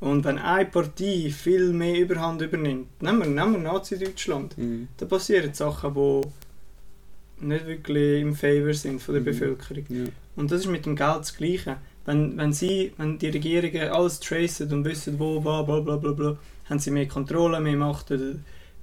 [0.00, 4.88] Und wenn eine Partei viel mehr Überhand übernimmt, nehmen wir, nehmen wir Nazi-Deutschland, Mhm.
[4.96, 9.26] da passieren Sachen, die nicht wirklich im Favor sind von der Mhm.
[9.26, 9.84] Bevölkerung.
[9.88, 10.04] Ja.
[10.36, 11.76] Und das ist mit dem Geld das Gleiche.
[12.06, 16.12] Wenn, wenn, sie, wenn die Regierungen alles tracen und wissen, wo, bla bla bla bla,
[16.12, 16.38] bla
[16.68, 18.10] haben sie mehr Kontrolle, mehr Macht.
[18.10, 18.36] Oder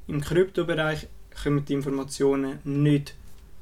[0.07, 1.07] Im Kryptobereich
[1.43, 3.15] kommen die Informationen nicht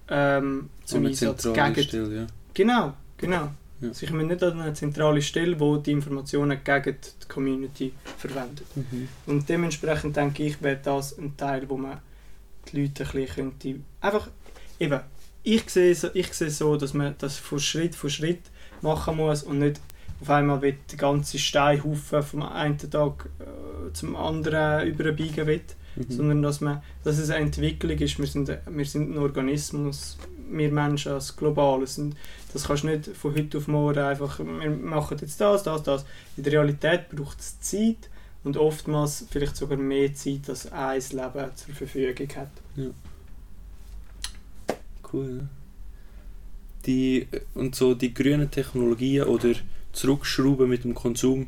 [0.09, 2.27] ähm, zum Einsatz gegen ja.
[2.53, 3.51] Genau, genau.
[3.82, 3.93] Ja.
[3.93, 8.65] Sie kommen nicht an eine zentrale Stelle, wo die Informationen gegen die Community verwendet.
[8.76, 9.07] Mhm.
[9.26, 11.99] Und dementsprechend denke ich, wäre das ein Teil, wo man
[12.67, 13.80] die Leute ein bisschen könnte...
[14.01, 14.30] Einfach,
[14.80, 14.99] eben,
[15.43, 18.41] ich sehe, so, ich sehe so, dass man das von Schritt für Schritt
[18.82, 19.82] machen muss und nicht
[20.21, 25.61] auf einmal will den ganzen Steinhaufen vom einen Tag äh, zum anderen überbiegen will,
[25.95, 26.11] Mhm.
[26.11, 28.19] sondern dass, man, dass es eine Entwicklung ist.
[28.19, 30.17] Wir sind, wir sind ein Organismus,
[30.49, 31.97] wir Menschen als Globales.
[31.97, 32.15] Und
[32.53, 36.05] das kannst du nicht von heute auf morgen einfach, wir machen jetzt das, das, das.
[36.37, 38.09] In der Realität braucht es Zeit
[38.43, 42.51] und oftmals vielleicht sogar mehr Zeit, als ein Leben zur Verfügung hat.
[45.11, 45.39] Cool.
[45.41, 45.47] ja.
[46.85, 49.55] Die, und so die grünen Technologien oder
[49.91, 51.47] zurückschrauben mit dem Konsum,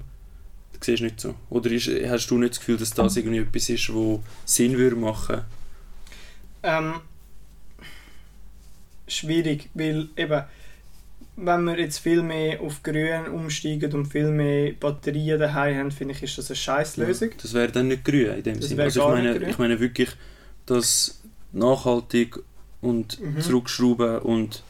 [0.74, 1.36] das siehst du nicht so.
[1.52, 4.96] Oder ist, hast du nicht das Gefühl, dass das irgendwie etwas ist, wo Sinn würde
[4.96, 5.42] machen?
[6.64, 6.96] Ähm,
[9.08, 10.44] schwierig, weil eben,
[11.36, 16.14] wenn wir jetzt viel mehr auf Grün umsteigen und viel mehr Batterien daheim haben, finde
[16.16, 17.30] ich, ist das eine Scheißlösung.
[17.42, 18.84] Das wäre dann nicht grün in dem Sinne.
[18.84, 20.10] Also ich meine, ich meine wirklich,
[20.66, 21.22] dass
[21.54, 22.38] nachhaltig
[22.82, 23.42] und Mhm.
[23.42, 24.64] zurückschrauben und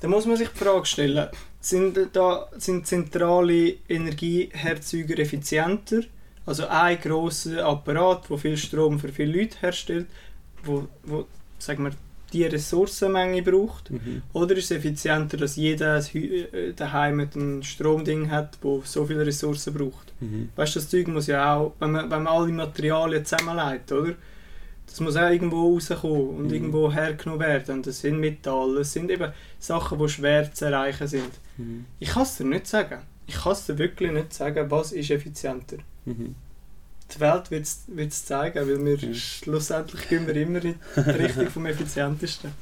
[0.00, 1.28] Da muss man sich die Frage stellen,
[1.60, 6.02] sind, da, sind zentrale Energieherzeuger effizienter?
[6.46, 10.06] Also ein grosser Apparat, der viel Strom für viele Leute herstellt,
[10.64, 11.26] wo, wo
[11.58, 11.90] sagen wir,
[12.32, 13.90] die Ressourcenmenge braucht?
[13.90, 14.22] mhm.
[14.32, 19.74] Oder ist es effizienter, dass jeder äh, daheim ein Stromding hat, wo so viele Ressourcen
[19.74, 20.12] braucht?
[20.20, 20.50] Mhm.
[20.56, 24.14] Weißt du, das Zeug muss ja auch, wenn man, wenn man alle Materialien zusammenlegt, oder?
[24.86, 26.54] Das muss auch irgendwo rauskommen und Mhm.
[26.54, 27.76] irgendwo hergenommen werden.
[27.76, 31.30] Und das sind Metalle, das sind eben Sachen, die schwer zu erreichen sind.
[31.58, 31.84] Mhm.
[31.98, 33.00] Ich kann es dir nicht sagen.
[33.26, 35.76] Ich kann es dir wirklich nicht sagen, was ist effizienter.
[36.06, 36.34] Mhm.
[37.14, 37.64] Die Welt wird
[38.12, 39.14] es zeigen, weil wir Ja.
[39.14, 42.52] schlussendlich gehen wir immer in die Richtung vom Effizientesten.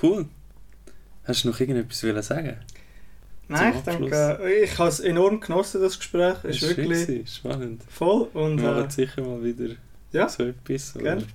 [0.00, 0.26] Cool.
[1.24, 2.56] Hast du noch irgendetwas wollen sagen?
[3.48, 6.36] Nein, ich denke, äh, ich habe es enorm genossen, das Gespräch.
[6.44, 7.82] Es ist wirklich spannend.
[7.88, 8.28] voll.
[8.34, 9.74] Und, Wir äh, machen sicher mal wieder
[10.12, 10.94] ja, so etwas.
[10.96, 11.26] Oder Gerne.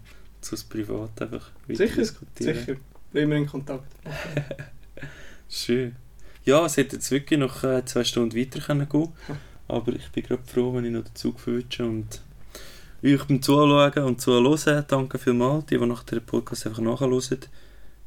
[0.41, 2.55] zu Privat einfach weiter Sicher, diskutieren.
[2.55, 2.75] sicher.
[3.11, 3.85] Bleiben wir in Kontakt.
[5.49, 5.95] Schön.
[6.45, 9.09] Ja, es hätte jetzt wirklich noch äh, zwei Stunden weiter können gehen
[9.67, 12.21] aber ich bin gerade froh, wenn ich noch den Zug und
[13.03, 15.65] euch beim Zuschauen und Zuhören danke vielmals.
[15.65, 17.21] Die, die nach dem Podcast einfach nachhören,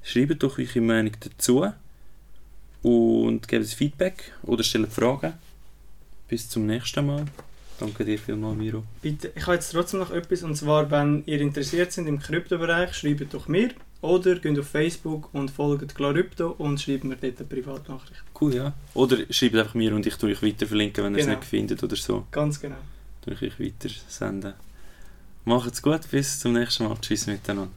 [0.02, 1.66] schreibt doch eure Meinung dazu.
[2.82, 5.32] und gebt Feedback oder stellt Fragen.
[6.28, 7.24] Bis zum nächsten Mal.
[7.78, 8.84] Danke dir vielmals, Miro.
[9.02, 12.94] Bitte, ich habe jetzt trotzdem noch etwas, und zwar, wenn ihr interessiert seid im Kryptobereich,
[12.94, 13.70] schreibt doch mir
[14.02, 18.22] oder geht auf Facebook und folgt Glarypto und schreibt mir dort eine Privatnachricht.
[18.40, 18.72] Cool, ja.
[18.94, 21.32] Oder schreibt einfach mir und ich tue euch weiter verlinken, wenn ihr Genau.
[21.32, 22.26] es nicht findet oder so.
[22.30, 22.76] Ganz genau.
[23.22, 24.54] Tue ich euch weiter senden.
[25.44, 26.96] Macht's gut, bis zum nächsten Mal.
[27.00, 27.70] Tschüss miteinander.